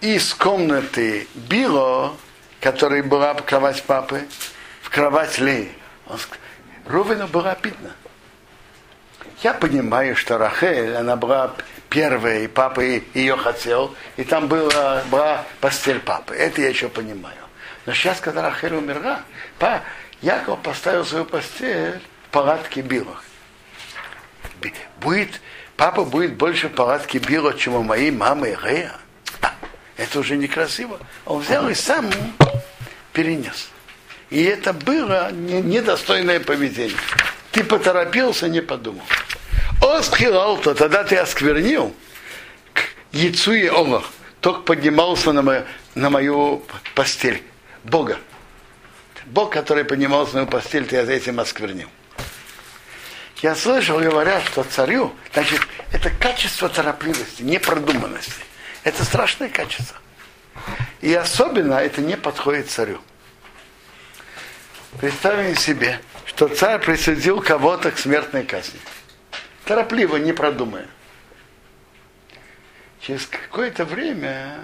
из 0.00 0.34
комнаты 0.34 1.26
Било, 1.34 2.14
которая 2.60 3.02
была 3.02 3.34
кровать 3.34 3.82
папы, 3.84 4.26
в 4.82 4.90
кровать 4.90 5.38
Леи. 5.38 5.72
Он 6.06 6.16
ск- 6.16 6.36
Рувену 6.86 7.26
было 7.26 7.52
обидно. 7.52 7.90
Я 9.42 9.54
понимаю, 9.54 10.14
что 10.14 10.36
Рахель, 10.36 10.94
она 10.94 11.16
была 11.16 11.52
первая, 11.94 12.40
и 12.40 12.48
папа 12.48 12.80
ее 12.80 13.36
хотел, 13.36 13.94
и 14.16 14.24
там 14.24 14.48
была, 14.48 15.04
была 15.10 15.44
постель 15.60 16.00
папы. 16.00 16.34
Это 16.34 16.60
я 16.60 16.68
еще 16.68 16.88
понимаю. 16.88 17.36
Но 17.86 17.92
сейчас, 17.92 18.18
когда 18.20 18.42
Рахель 18.42 18.74
умерла, 18.74 19.20
па, 19.60 19.82
Яков 20.20 20.60
поставил 20.60 21.06
свою 21.06 21.24
постель 21.24 22.00
в 22.26 22.30
палатке 22.32 22.82
Билах. 22.82 23.22
Будет, 25.00 25.40
папа 25.76 26.04
будет 26.04 26.34
больше 26.34 26.68
в 26.68 26.72
палатке 26.72 27.18
Била, 27.18 27.54
чем 27.54 27.74
у 27.74 27.82
моей 27.82 28.10
мамы 28.10 28.58
Рея. 28.60 28.96
Это 29.96 30.18
уже 30.18 30.36
некрасиво. 30.36 30.98
Он 31.24 31.40
взял 31.40 31.68
и 31.68 31.74
сам 31.74 32.10
перенес. 33.12 33.68
И 34.30 34.42
это 34.42 34.72
было 34.72 35.30
недостойное 35.30 36.40
поведение. 36.40 36.96
Ты 37.52 37.62
поторопился, 37.62 38.48
не 38.48 38.62
подумал. 38.62 39.04
Остхилал, 39.84 40.58
то 40.58 40.74
тогда 40.74 41.04
ты 41.04 41.16
осквернил 41.16 41.94
к 42.72 42.82
яйцу 43.12 43.52
и 43.52 43.68
олах. 43.68 44.04
Только 44.40 44.60
поднимался 44.60 45.32
на 45.32 45.42
мою, 45.42 45.64
на 45.94 46.10
мою 46.10 46.64
постель. 46.94 47.42
Бога. 47.84 48.18
Бог, 49.26 49.52
который 49.52 49.84
поднимался 49.84 50.34
на 50.34 50.40
мою 50.40 50.50
постель, 50.50 50.86
ты 50.86 50.96
этим 50.96 51.40
осквернил. 51.40 51.88
Я 53.42 53.54
слышал, 53.54 53.98
говорят, 53.98 54.42
что 54.44 54.62
царю, 54.64 55.14
значит, 55.32 55.60
это 55.92 56.10
качество 56.10 56.68
торопливости, 56.68 57.42
непродуманности. 57.42 58.42
Это 58.84 59.04
страшное 59.04 59.48
качество. 59.48 59.96
И 61.00 61.12
особенно 61.12 61.74
это 61.74 62.00
не 62.00 62.16
подходит 62.16 62.70
царю. 62.70 63.00
Представим 65.00 65.56
себе, 65.56 66.00
что 66.24 66.48
царь 66.48 66.80
присудил 66.80 67.40
кого-то 67.40 67.90
к 67.90 67.98
смертной 67.98 68.44
казни. 68.44 68.80
Торопливо, 69.64 70.16
не 70.16 70.32
продумая. 70.32 70.86
Через 73.00 73.26
какое-то 73.26 73.84
время 73.84 74.58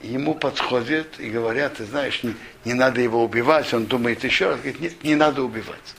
ему 0.00 0.34
подходят 0.34 1.18
и 1.18 1.30
говорят, 1.30 1.74
ты 1.74 1.84
знаешь, 1.84 2.22
не, 2.22 2.34
не 2.64 2.74
надо 2.74 3.00
его 3.00 3.24
убивать. 3.24 3.72
Он 3.72 3.86
думает 3.86 4.24
еще 4.24 4.48
раз, 4.48 4.56
говорит, 4.58 4.80
нет, 4.80 5.04
не 5.04 5.14
надо 5.14 5.42
убивать. 5.42 5.94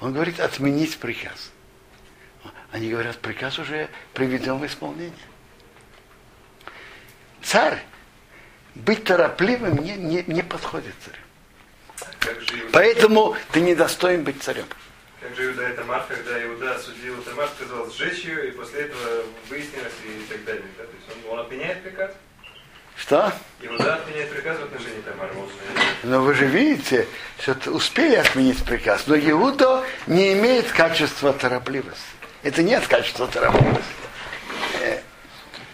Он 0.00 0.12
говорит, 0.12 0.40
отменить 0.40 0.98
приказ. 0.98 1.50
Они 2.72 2.90
говорят, 2.90 3.18
приказ 3.18 3.58
уже 3.58 3.88
приведен 4.14 4.58
в 4.58 4.66
исполнение. 4.66 5.12
Царь, 7.42 7.82
быть 8.74 9.04
торопливым 9.04 9.76
не, 9.76 9.94
не, 9.96 10.24
не 10.26 10.42
подходит 10.42 10.94
царю. 11.04 11.18
Поэтому 12.72 13.36
ты 13.52 13.60
не 13.60 13.74
достоин 13.74 14.24
быть 14.24 14.42
царем. 14.42 14.66
Как 15.22 15.36
же 15.36 15.52
Иуда 15.52 15.62
это 15.62 15.82
Тамар, 15.82 16.04
когда 16.08 16.42
Иуда 16.44 16.74
осудил 16.74 17.22
Тамар, 17.22 17.48
сказал 17.56 17.88
сжечь 17.92 18.24
ее, 18.24 18.48
и 18.48 18.50
после 18.50 18.82
этого 18.82 19.22
выяснилось 19.48 19.92
и 20.04 20.24
так 20.28 20.44
далее. 20.44 20.64
Да? 20.76 20.84
То 20.84 20.90
есть 20.90 21.26
он, 21.26 21.32
он 21.32 21.46
отменяет 21.46 21.82
приказ? 21.82 22.10
Что? 22.96 23.32
Иуда 23.60 23.94
отменяет 23.94 24.30
приказ 24.30 24.58
в 24.58 24.64
отношении 24.64 25.00
Тамара. 25.02 25.32
Но 26.02 26.22
вы 26.22 26.34
же 26.34 26.46
видите, 26.46 27.06
что 27.40 27.70
успели 27.70 28.16
отменить 28.16 28.64
приказ, 28.64 29.06
но 29.06 29.16
Иуда 29.16 29.84
не 30.08 30.32
имеет 30.32 30.70
качества 30.72 31.32
торопливости. 31.32 32.02
Это 32.42 32.64
нет 32.64 32.84
качества 32.88 33.28
торопливости. 33.28 33.84
Э, 34.80 34.98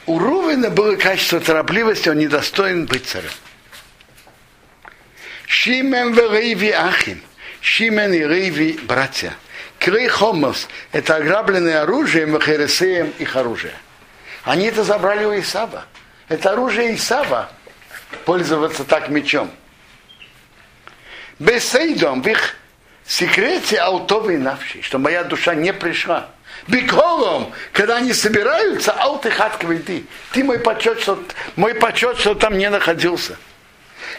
у 0.05 0.19
Рувена 0.19 0.69
было 0.69 0.97
качество 0.97 1.41
торопливости, 1.41 2.11
он 2.11 2.19
недостоин 2.19 2.85
быть 2.85 3.07
царем. 3.07 3.31
Шимен 5.47 6.13
в 6.13 6.19
Рейви 6.19 6.71
Ахим. 6.71 7.23
Шимен 7.61 8.13
и 8.13 8.25
Рейви 8.25 8.79
братья. 8.83 9.35
Крей 9.79 10.09
Хомос– 10.09 10.69
это 10.93 11.17
ограбленное 11.17 11.83
оружие, 11.83 12.27
Махересеем 12.27 13.13
их 13.19 13.37
оружие. 13.37 13.75
Они 14.45 14.67
это 14.67 14.83
забрали 14.83 15.25
у 15.25 15.39
Исава. 15.39 15.85
Это 16.29 16.53
оружие 16.53 16.95
Исава, 16.95 17.51
пользоваться 18.25 18.85
так 18.85 19.09
мечом. 19.09 19.51
Бесейдом 21.39 22.23
в 22.23 22.27
их 22.27 22.57
секрете 23.07 23.79
аутовой 23.79 24.37
навши, 24.37 24.83
что 24.83 24.99
моя 24.99 25.25
душа 25.25 25.55
не 25.55 25.73
пришла. 25.73 26.29
Беколом, 26.67 27.53
когда 27.73 27.97
они 27.97 28.13
собираются, 28.13 28.93
алтыхат 28.93 29.59
ты. 29.59 30.05
Ты 30.33 30.45
мой 30.45 30.59
почет, 30.59 31.01
что, 31.01 31.23
мой 31.57 31.75
почет, 31.75 32.19
что 32.19 32.35
там 32.35 32.59
не 32.59 32.69
находился. 32.69 33.37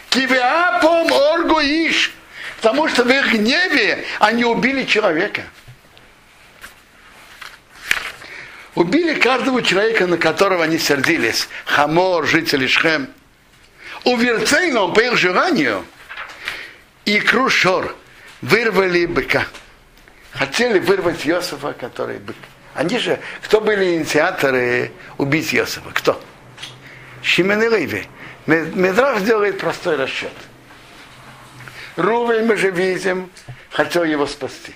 Кивиапом 0.08 1.12
оргу 1.12 1.60
иш, 1.60 2.12
потому 2.60 2.88
что 2.88 3.04
в 3.04 3.08
их 3.08 3.32
гневе 3.32 4.04
они 4.18 4.44
убили 4.44 4.84
человека. 4.84 5.44
Убили 8.74 9.14
каждого 9.14 9.62
человека, 9.62 10.06
на 10.06 10.18
которого 10.18 10.64
они 10.64 10.78
сердились. 10.78 11.48
Хамор, 11.64 12.26
жители 12.26 12.66
Шхем. 12.66 13.08
У 14.04 14.14
Верцейном, 14.14 14.92
по 14.92 15.00
их 15.00 15.16
желанию, 15.16 15.86
и 17.06 17.18
Крушор 17.18 17.96
вырвали 18.42 19.06
быка. 19.06 19.46
Хотели 20.32 20.78
вырвать 20.80 21.26
Иосифа, 21.26 21.72
который 21.72 22.18
бык. 22.18 22.36
Они 22.74 22.98
же, 22.98 23.18
кто 23.42 23.62
были 23.62 23.96
инициаторы 23.96 24.92
убить 25.16 25.54
Иосифа? 25.54 25.90
Кто? 25.94 26.22
Шимен 27.22 27.62
и 27.62 27.68
Леви. 27.68 28.06
Медраж 28.46 29.22
делает 29.22 29.58
простой 29.58 29.96
расчет. 29.96 30.32
Рувей 31.96 32.42
мы 32.42 32.56
же 32.56 32.70
видим, 32.70 33.30
хотел 33.70 34.04
его 34.04 34.26
спасти. 34.26 34.74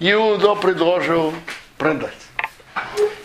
Иудо 0.00 0.54
предложил 0.54 1.34
продать. 1.76 2.14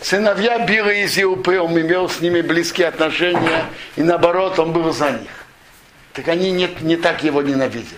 Сыновья 0.00 0.58
Бира 0.66 0.92
из 0.92 1.16
Иупы, 1.18 1.58
он 1.58 1.80
имел 1.80 2.08
с 2.08 2.20
ними 2.20 2.40
близкие 2.40 2.88
отношения, 2.88 3.64
и 3.96 4.02
наоборот, 4.02 4.58
он 4.58 4.72
был 4.72 4.92
за 4.92 5.12
них. 5.12 5.30
Так 6.12 6.28
они 6.28 6.50
не, 6.50 6.68
не 6.80 6.96
так 6.96 7.22
его 7.24 7.42
ненавидели. 7.42 7.96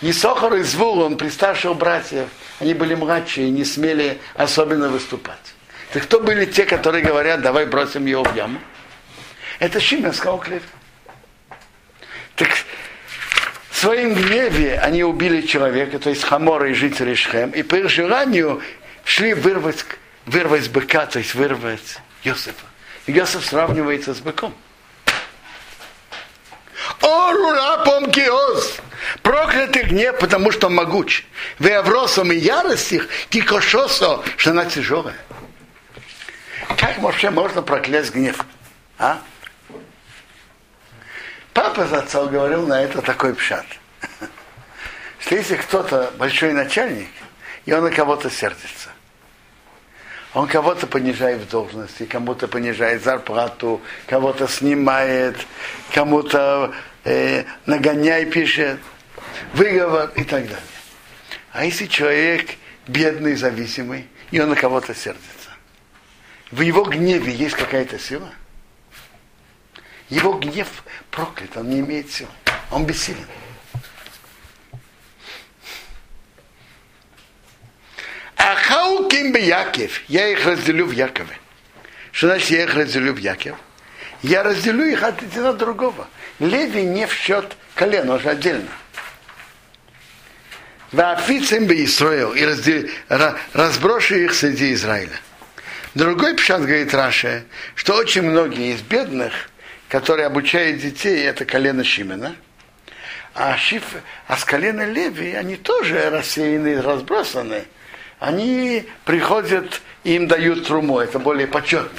И 0.00 0.12
Сохар 0.12 0.54
и 0.54 0.62
Звул, 0.62 1.00
он 1.00 1.16
приставших 1.16 1.76
братьев, 1.76 2.28
они 2.60 2.74
были 2.74 2.94
младшие 2.94 3.48
и 3.48 3.50
не 3.50 3.64
смели 3.64 4.18
особенно 4.34 4.88
выступать. 4.88 5.54
Так 5.92 6.04
кто 6.04 6.20
были 6.20 6.44
те, 6.46 6.64
которые 6.64 7.04
говорят, 7.04 7.42
давай 7.42 7.66
бросим 7.66 8.06
его 8.06 8.24
в 8.24 8.34
яму? 8.34 8.58
Это 9.60 9.80
Шимен 9.80 10.12
сказал 10.12 10.38
Клев. 10.38 10.62
Так 12.36 12.48
своем 13.84 14.14
гневе 14.14 14.78
они 14.78 15.04
убили 15.04 15.42
человека, 15.42 15.98
то 15.98 16.08
есть 16.08 16.24
Хамора 16.24 16.70
и 16.70 16.72
жители 16.72 17.14
Шхем, 17.14 17.50
и 17.50 17.62
по 17.62 17.74
их 17.74 17.90
желанию 17.90 18.62
шли 19.04 19.34
вырвать 19.34 19.84
вырвать 20.24 20.70
быка, 20.70 21.04
то 21.04 21.18
есть 21.18 21.34
вырвать 21.34 21.98
Йосифа. 22.22 22.64
И 23.06 23.12
Йосиф 23.12 23.44
сравнивается 23.44 24.14
с 24.14 24.20
быком. 24.20 24.54
Орурапом 27.02 28.10
киос. 28.10 28.78
Проклятый 29.22 29.82
гнев, 29.82 30.18
потому 30.18 30.50
что 30.50 30.70
могуч. 30.70 31.26
Веавросом 31.58 32.32
и 32.32 32.36
яростих 32.36 33.08
кикошосо, 33.28 34.22
что 34.38 34.50
она 34.50 34.64
тяжелая. 34.64 35.18
Как 36.78 36.98
вообще 37.00 37.28
можно 37.28 37.60
проклясть 37.60 38.14
гнев? 38.14 38.38
А? 38.98 39.18
Папа 41.54 41.86
Зацал 41.86 42.28
говорил 42.28 42.66
на 42.66 42.82
это 42.82 43.00
такой 43.00 43.32
пшат. 43.32 43.64
Что 45.20 45.36
если 45.36 45.54
кто-то 45.54 46.12
большой 46.18 46.52
начальник, 46.52 47.08
и 47.64 47.72
он 47.72 47.84
на 47.84 47.90
кого-то 47.90 48.28
сердится, 48.28 48.90
он 50.34 50.48
кого-то 50.48 50.88
понижает 50.88 51.42
в 51.42 51.48
должности, 51.48 52.06
кому-то 52.06 52.48
понижает 52.48 53.04
зарплату, 53.04 53.80
кого-то 54.06 54.48
снимает, 54.48 55.36
кому-то 55.92 56.74
э, 57.04 57.44
нагоняй 57.66 58.26
пишет, 58.26 58.80
выговор 59.54 60.10
и 60.16 60.24
так 60.24 60.42
далее. 60.42 60.58
А 61.52 61.64
если 61.64 61.86
человек 61.86 62.56
бедный, 62.88 63.36
зависимый, 63.36 64.08
и 64.32 64.40
он 64.40 64.50
на 64.50 64.56
кого-то 64.56 64.92
сердится, 64.92 65.50
в 66.50 66.60
его 66.60 66.82
гневе 66.82 67.32
есть 67.32 67.54
какая-то 67.54 67.96
сила? 68.00 68.32
Его 70.14 70.34
гнев 70.34 70.68
проклят, 71.10 71.56
он 71.56 71.70
не 71.70 71.80
имеет 71.80 72.08
силы, 72.08 72.30
он 72.70 72.86
бессилен. 72.86 73.26
Ахауким 78.36 79.32
бы 79.32 79.40
Яков, 79.40 80.02
я 80.06 80.28
их 80.28 80.46
разделю 80.46 80.86
в 80.86 80.92
Якове. 80.92 81.36
Что 82.12 82.28
значит 82.28 82.50
я 82.50 82.62
их 82.62 82.74
разделю 82.74 83.12
в 83.12 83.16
Яков? 83.16 83.58
Я 84.22 84.44
разделю 84.44 84.84
их 84.84 85.02
от 85.02 85.20
одного 85.20 85.52
другого. 85.52 86.06
Леви 86.38 86.82
не 86.82 87.08
в 87.08 87.12
счет 87.12 87.56
колена, 87.74 88.14
уже 88.14 88.30
отдельно. 88.30 88.70
Вафицем 90.92 91.66
бы 91.66 91.84
Исраил 91.84 92.34
и 92.34 92.44
раздел, 92.44 92.88
разброшу 93.52 94.14
их 94.14 94.32
среди 94.32 94.74
Израиля. 94.74 95.18
Другой 95.94 96.34
пшат 96.34 96.60
говорит 96.60 96.94
Раша, 96.94 97.42
что 97.74 97.96
очень 97.96 98.22
многие 98.22 98.74
из 98.74 98.80
бедных, 98.80 99.32
которые 99.88 100.26
обучают 100.26 100.80
детей, 100.80 101.24
это 101.24 101.44
колено 101.44 101.84
Шимена, 101.84 102.34
А, 103.34 103.56
шиф, 103.56 103.96
а 104.28 104.36
с 104.36 104.44
колена 104.44 104.86
Леви, 104.86 105.32
они 105.32 105.56
тоже 105.56 106.08
рассеяны, 106.10 106.80
разбросаны. 106.80 107.64
Они 108.20 108.88
приходят, 109.04 109.82
им 110.04 110.28
дают 110.28 110.66
труму, 110.66 111.00
это 111.00 111.18
более 111.18 111.48
почетно. 111.48 111.98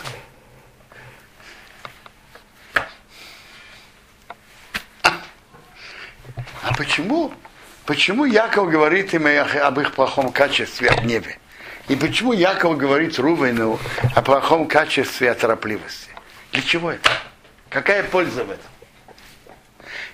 А 6.64 6.74
почему? 6.78 7.34
Почему 7.86 8.26
Яков 8.26 8.72
говорит 8.72 9.14
им 9.14 9.28
об 9.28 9.80
их 9.80 9.92
плохом 9.92 10.32
качестве 10.32 10.90
от 10.90 11.04
небе? 11.04 11.38
И 11.88 11.96
почему 11.96 12.34
Яков 12.34 12.78
говорит 12.78 13.20
Рувейну 13.20 13.80
о 14.16 14.22
плохом 14.24 14.68
качестве 14.68 15.30
от 15.30 15.40
торопливости? 15.40 16.10
Для 16.52 16.64
чего 16.64 16.92
это? 16.92 17.12
Какая 17.70 18.04
польза 18.04 18.44
в 18.44 18.52
этом? 18.52 18.66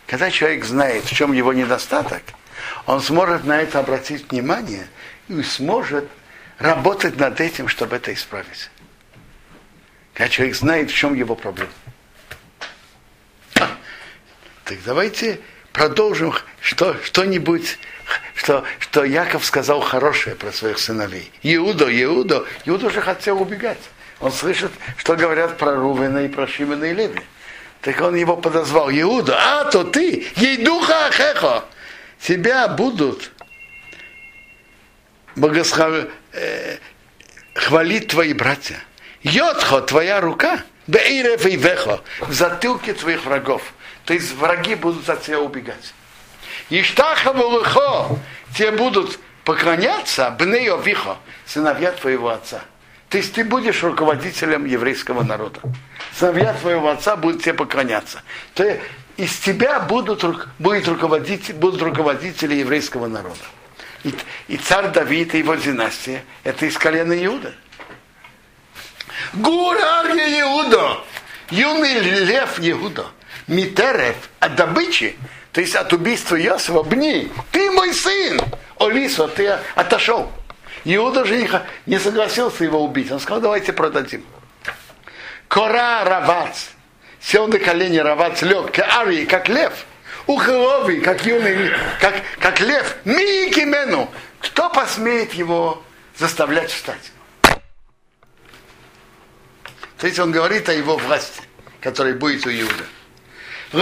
Когда 0.08 0.30
человек 0.30 0.66
знает, 0.66 1.06
в 1.06 1.14
чем 1.14 1.32
его 1.32 1.54
недостаток, 1.54 2.22
он 2.86 3.02
сможет 3.02 3.46
на 3.46 3.62
это 3.62 3.80
обратить 3.80 4.30
внимание 4.30 4.88
и 5.28 5.42
сможет 5.44 6.10
работать 6.58 7.18
над 7.18 7.40
этим, 7.40 7.68
чтобы 7.68 7.96
это 7.96 8.14
исправить. 8.14 8.70
Когда 10.14 10.30
человек 10.30 10.56
знает, 10.56 10.92
в 10.92 10.94
чем 10.94 11.14
его 11.14 11.36
проблема. 11.36 11.72
Так 13.54 14.78
давайте 14.86 15.40
продолжим 15.74 16.34
что, 16.62 16.96
что-нибудь, 17.04 17.78
что, 18.36 18.64
что 18.80 19.04
Яков 19.04 19.46
сказал 19.46 19.82
хорошее 19.82 20.36
про 20.36 20.52
своих 20.52 20.80
сыновей. 20.80 21.32
Иуда, 21.44 21.86
Иуда, 22.04 22.46
Иуда 22.66 22.88
уже 22.88 23.02
хотел 23.02 23.42
убегать. 23.42 23.80
Он 24.20 24.32
слышит, 24.32 24.72
что 24.98 25.16
говорят 25.16 25.58
про 25.58 25.76
Рувена 25.76 26.26
и 26.26 26.28
про 26.28 26.48
Шимена 26.48 26.86
и 26.86 26.94
Леви. 26.94 27.20
Так 27.82 28.00
он 28.02 28.16
его 28.16 28.38
подозвал. 28.38 28.92
Иуда, 28.92 29.38
а 29.40 29.66
то 29.66 29.84
ты, 29.84 30.28
ей 30.36 30.58
духа 30.58 31.08
ахехо. 31.08 31.66
Тебя 32.20 32.68
будут 32.68 33.32
богосхав... 35.36 36.08
э, 36.34 36.78
хвалить 37.54 38.08
твои 38.08 38.34
братья. 38.34 38.80
Йотхо, 39.24 39.82
твоя 39.82 40.22
рука, 40.22 40.64
бейрев 40.88 41.46
и 41.46 41.56
вехо, 41.56 42.02
в 42.22 42.34
затылке 42.34 42.94
твоих 42.94 43.26
врагов. 43.26 43.74
То 44.06 44.14
есть 44.14 44.34
враги 44.34 44.76
будут 44.76 45.10
от 45.10 45.22
тебя 45.24 45.40
убегать. 45.40 45.94
Иштаха 46.70 47.34
тебе 48.56 48.72
будут 48.72 49.20
поклоняться, 49.44 50.30
бнео 50.32 50.78
вихо, 50.78 51.18
сыновья 51.46 51.92
твоего 51.92 52.30
отца. 52.30 52.62
То 53.12 53.18
есть 53.18 53.34
ты 53.34 53.44
будешь 53.44 53.84
руководителем 53.84 54.64
еврейского 54.64 55.22
народа. 55.24 55.60
Сыновья 56.18 56.54
твоего 56.54 56.90
отца 56.90 57.18
будут 57.18 57.42
тебе 57.42 57.54
поклоняться. 57.54 58.24
То 58.54 58.80
из 59.18 59.38
тебя 59.40 59.82
будут, 59.82 60.24
будет 60.60 60.88
руководитель, 60.88 61.56
будут 61.56 61.82
руководители 61.82 62.56
еврейского 62.56 63.08
народа. 63.08 63.36
И, 64.06 64.16
и 64.48 64.56
царь 64.56 64.92
Давид 64.92 65.36
и 65.36 65.40
его 65.40 65.56
династия, 65.56 66.24
это 66.46 66.66
из 66.66 66.78
колена 66.78 67.12
Иуда. 67.26 67.54
Гурарья 69.34 70.42
Иуда, 70.44 71.00
юный 71.50 72.00
лев 72.00 72.60
Иуда, 72.60 73.08
Митерев 73.48 74.16
от 74.40 74.56
добычи, 74.56 75.18
то 75.52 75.60
есть 75.60 75.76
от 75.76 75.92
убийства 75.92 76.38
Йосифа, 76.38 76.82
бни, 76.84 77.30
ты 77.52 77.72
мой 77.72 77.94
сын, 77.94 78.40
Олисо, 78.80 79.28
ты 79.28 79.60
отошел. 79.76 80.32
Иуда 80.84 81.26
же 81.26 81.48
не 81.86 82.00
согласился 82.00 82.64
его 82.64 82.84
убить. 82.84 83.12
Он 83.12 83.20
сказал, 83.20 83.42
давайте 83.42 83.74
продадим. 83.74 84.26
Кора 85.48 86.04
Равац. 86.04 86.70
Сел 87.20 87.48
на 87.48 87.60
колени 87.60 87.98
Равац, 87.98 88.42
лег, 88.42 88.72
Каарии, 88.72 89.26
как 89.26 89.48
лев. 89.48 89.86
Ухоловый, 90.28 91.02
как 91.02 91.26
юный, 91.26 91.72
как, 92.00 92.16
как 92.40 92.60
лев. 92.60 92.96
Микимену. 93.06 94.10
Кто 94.40 94.70
посмеет 94.70 95.34
его 95.34 95.84
заставлять 96.18 96.72
встать? 96.72 97.12
То 99.98 100.08
есть 100.08 100.18
он 100.18 100.32
говорит 100.32 100.68
о 100.68 100.74
его 100.74 100.98
власти, 100.98 101.42
которая 101.80 102.16
будет 102.16 102.46
у 102.48 102.50
Иуда. 102.50 102.86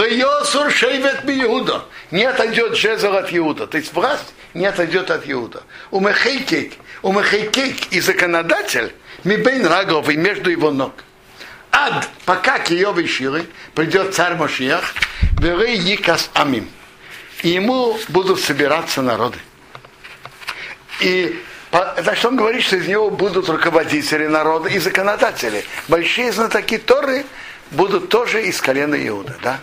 Йосур 0.06 0.70
шейвет 0.70 1.24
ми 1.24 1.42
Иуда. 1.42 1.84
Не 2.10 2.24
отойдет 2.24 2.76
жезл 2.76 3.14
от 3.16 3.32
Иуда. 3.32 3.66
То 3.66 3.78
есть 3.78 3.92
власть 3.94 4.34
не 4.54 4.66
отойдет 4.66 5.10
от 5.10 5.28
Иуда. 5.28 5.62
У 5.90 6.00
Мехейкек, 6.00 6.74
у 7.02 7.12
Мехейкек 7.12 7.92
и 7.92 8.00
законодатель, 8.00 8.92
Мибейн 9.24 9.66
Рагов 9.66 10.08
и 10.08 10.16
между 10.16 10.50
его 10.50 10.70
ног. 10.70 10.92
Ад, 11.72 12.08
пока 12.24 12.58
Киевы 12.58 13.06
Ширы 13.06 13.46
придет 13.74 14.14
царь 14.14 14.34
Машиях, 14.34 14.94
Верей 15.38 15.76
Якас 15.76 16.30
Амим. 16.34 16.68
И 17.42 17.50
ему 17.50 17.98
будут 18.08 18.40
собираться 18.40 19.02
народы. 19.02 19.38
И 21.00 21.42
за 21.70 22.16
что 22.16 22.28
он 22.28 22.36
говорит, 22.36 22.62
что 22.62 22.76
из 22.76 22.86
него 22.88 23.10
будут 23.10 23.48
руководители 23.48 24.26
народа 24.26 24.68
и 24.68 24.78
законодатели. 24.78 25.64
Большие 25.88 26.32
знатоки 26.32 26.78
Торы 26.78 27.24
будут 27.70 28.08
тоже 28.08 28.42
из 28.42 28.60
колена 28.60 28.96
Иуда, 29.08 29.36
да? 29.42 29.60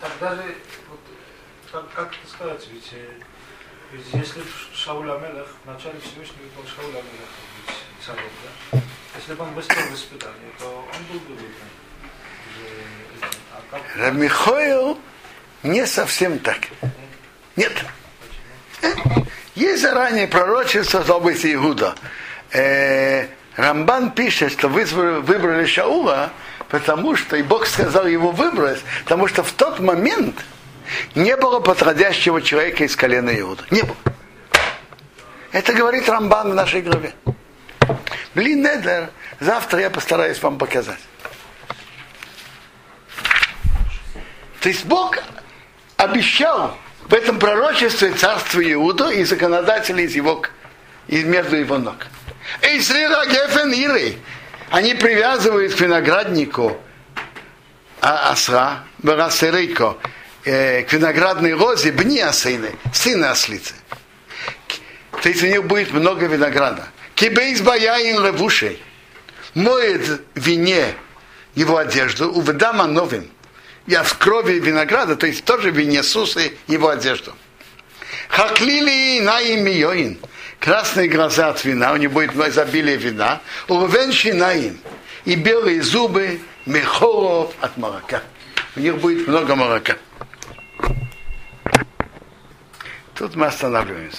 Так 0.00 0.12
даже, 0.20 0.42
вот, 0.88 1.00
как, 1.72 1.92
как 1.94 2.08
это 2.12 2.30
сказать, 2.30 2.68
ведь, 2.70 2.90
э, 2.92 3.08
ведь 3.92 4.06
если 4.12 4.42
Шауль 4.74 5.10
Амелех, 5.10 5.48
в 5.64 5.66
начале 5.66 5.98
Всевышнего 6.00 6.44
был 6.56 6.64
Шауль 6.66 6.90
Амелех 6.90 7.30
быть 7.66 7.76
царем, 8.04 8.30
да? 8.72 8.80
Если 9.16 9.34
бы 9.34 9.42
он 9.42 9.54
в 9.54 9.58
испытании, 9.94 10.52
то 10.58 10.66
он 10.66 11.04
был 11.12 11.20
бы. 11.20 11.42
Э, 11.42 13.26
а 13.72 13.80
Рамихоил 13.98 14.98
не 15.62 15.86
совсем 15.86 16.38
так. 16.38 16.58
Нет. 17.56 17.72
Есть 19.54 19.82
заранее 19.82 20.28
пророчество 20.28 21.02
в 21.02 21.10
области 21.10 21.52
Иуда. 21.54 21.96
Рамбан 23.56 24.12
пишет, 24.12 24.52
что 24.52 24.68
вы 24.68 24.84
выбрали 24.84 25.66
Шаула, 25.66 26.30
потому 26.68 27.16
что, 27.16 27.36
и 27.36 27.42
Бог 27.42 27.66
сказал 27.66 28.06
его 28.06 28.30
выбрать, 28.30 28.80
потому 29.02 29.26
что 29.26 29.42
в 29.42 29.50
тот 29.52 29.80
момент 29.80 30.44
не 31.14 31.36
было 31.36 31.60
подходящего 31.60 32.42
человека 32.42 32.84
из 32.84 32.96
колена 32.96 33.30
Иуда. 33.40 33.64
Не 33.70 33.82
было. 33.82 33.96
Это 35.52 35.72
говорит 35.72 36.08
Рамбан 36.08 36.50
в 36.50 36.54
нашей 36.54 36.82
главе. 36.82 37.14
Блин, 38.34 38.60
Недер, 38.60 39.10
завтра 39.40 39.80
я 39.80 39.90
постараюсь 39.90 40.40
вам 40.42 40.58
показать. 40.58 41.00
То 44.60 44.68
есть 44.68 44.84
Бог 44.84 45.18
обещал 45.96 46.76
в 47.08 47.14
этом 47.14 47.38
пророчестве 47.38 48.12
царство 48.12 48.60
Иуда 48.72 49.10
и 49.10 49.24
законодателей 49.24 50.04
из 50.04 50.14
его, 50.14 50.42
из 51.06 51.24
между 51.24 51.56
его 51.56 51.78
ног. 51.78 52.06
Эйсрира 52.60 53.24
Гефен. 53.26 54.18
Они 54.70 54.94
привязывают 54.94 55.74
к 55.74 55.80
винограднику 55.80 56.76
а- 58.00 58.30
осра, 58.32 58.84
Барасерейко, 58.98 59.96
э, 60.44 60.82
к 60.82 60.92
виноградной 60.92 61.54
розе 61.54 61.92
бни 61.92 62.20
осыны, 62.20 62.70
сыны 62.92 63.26
ослицы. 63.26 63.74
То 65.22 65.28
есть 65.28 65.42
у 65.42 65.46
них 65.46 65.64
будет 65.64 65.92
много 65.92 66.26
винограда. 66.26 66.88
Кибейс 67.14 67.60
баяин 67.60 68.24
левушей. 68.24 68.82
Моет 69.54 70.22
вине 70.34 70.94
его 71.54 71.78
одежду, 71.78 72.30
уведама 72.30 72.86
новым. 72.86 73.28
Я 73.86 74.02
в 74.02 74.16
крови 74.18 74.60
винограда, 74.60 75.16
то 75.16 75.26
есть 75.26 75.44
тоже 75.44 75.70
вине 75.70 76.02
сусы 76.02 76.52
его 76.68 76.90
одежду. 76.90 77.34
Хаклили 78.28 79.20
наим 79.20 79.66
йоин. 79.66 80.18
Красные 80.60 81.08
глаза 81.08 81.48
от 81.48 81.64
вина, 81.64 81.92
у 81.92 81.96
него 81.96 82.14
будет 82.14 82.36
изобилие 82.36 82.96
вина. 82.96 83.40
Урвен 83.68 84.12
шинаим. 84.12 84.78
И 85.24 85.34
белые 85.34 85.82
зубы 85.82 86.40
мехоров 86.66 87.52
от 87.60 87.76
молока. 87.76 88.22
У 88.76 88.80
них 88.80 88.98
будет 88.98 89.26
много 89.26 89.54
молока. 89.56 89.96
Тут 93.18 93.34
мы 93.34 93.46
останавливаемся. 93.46 93.98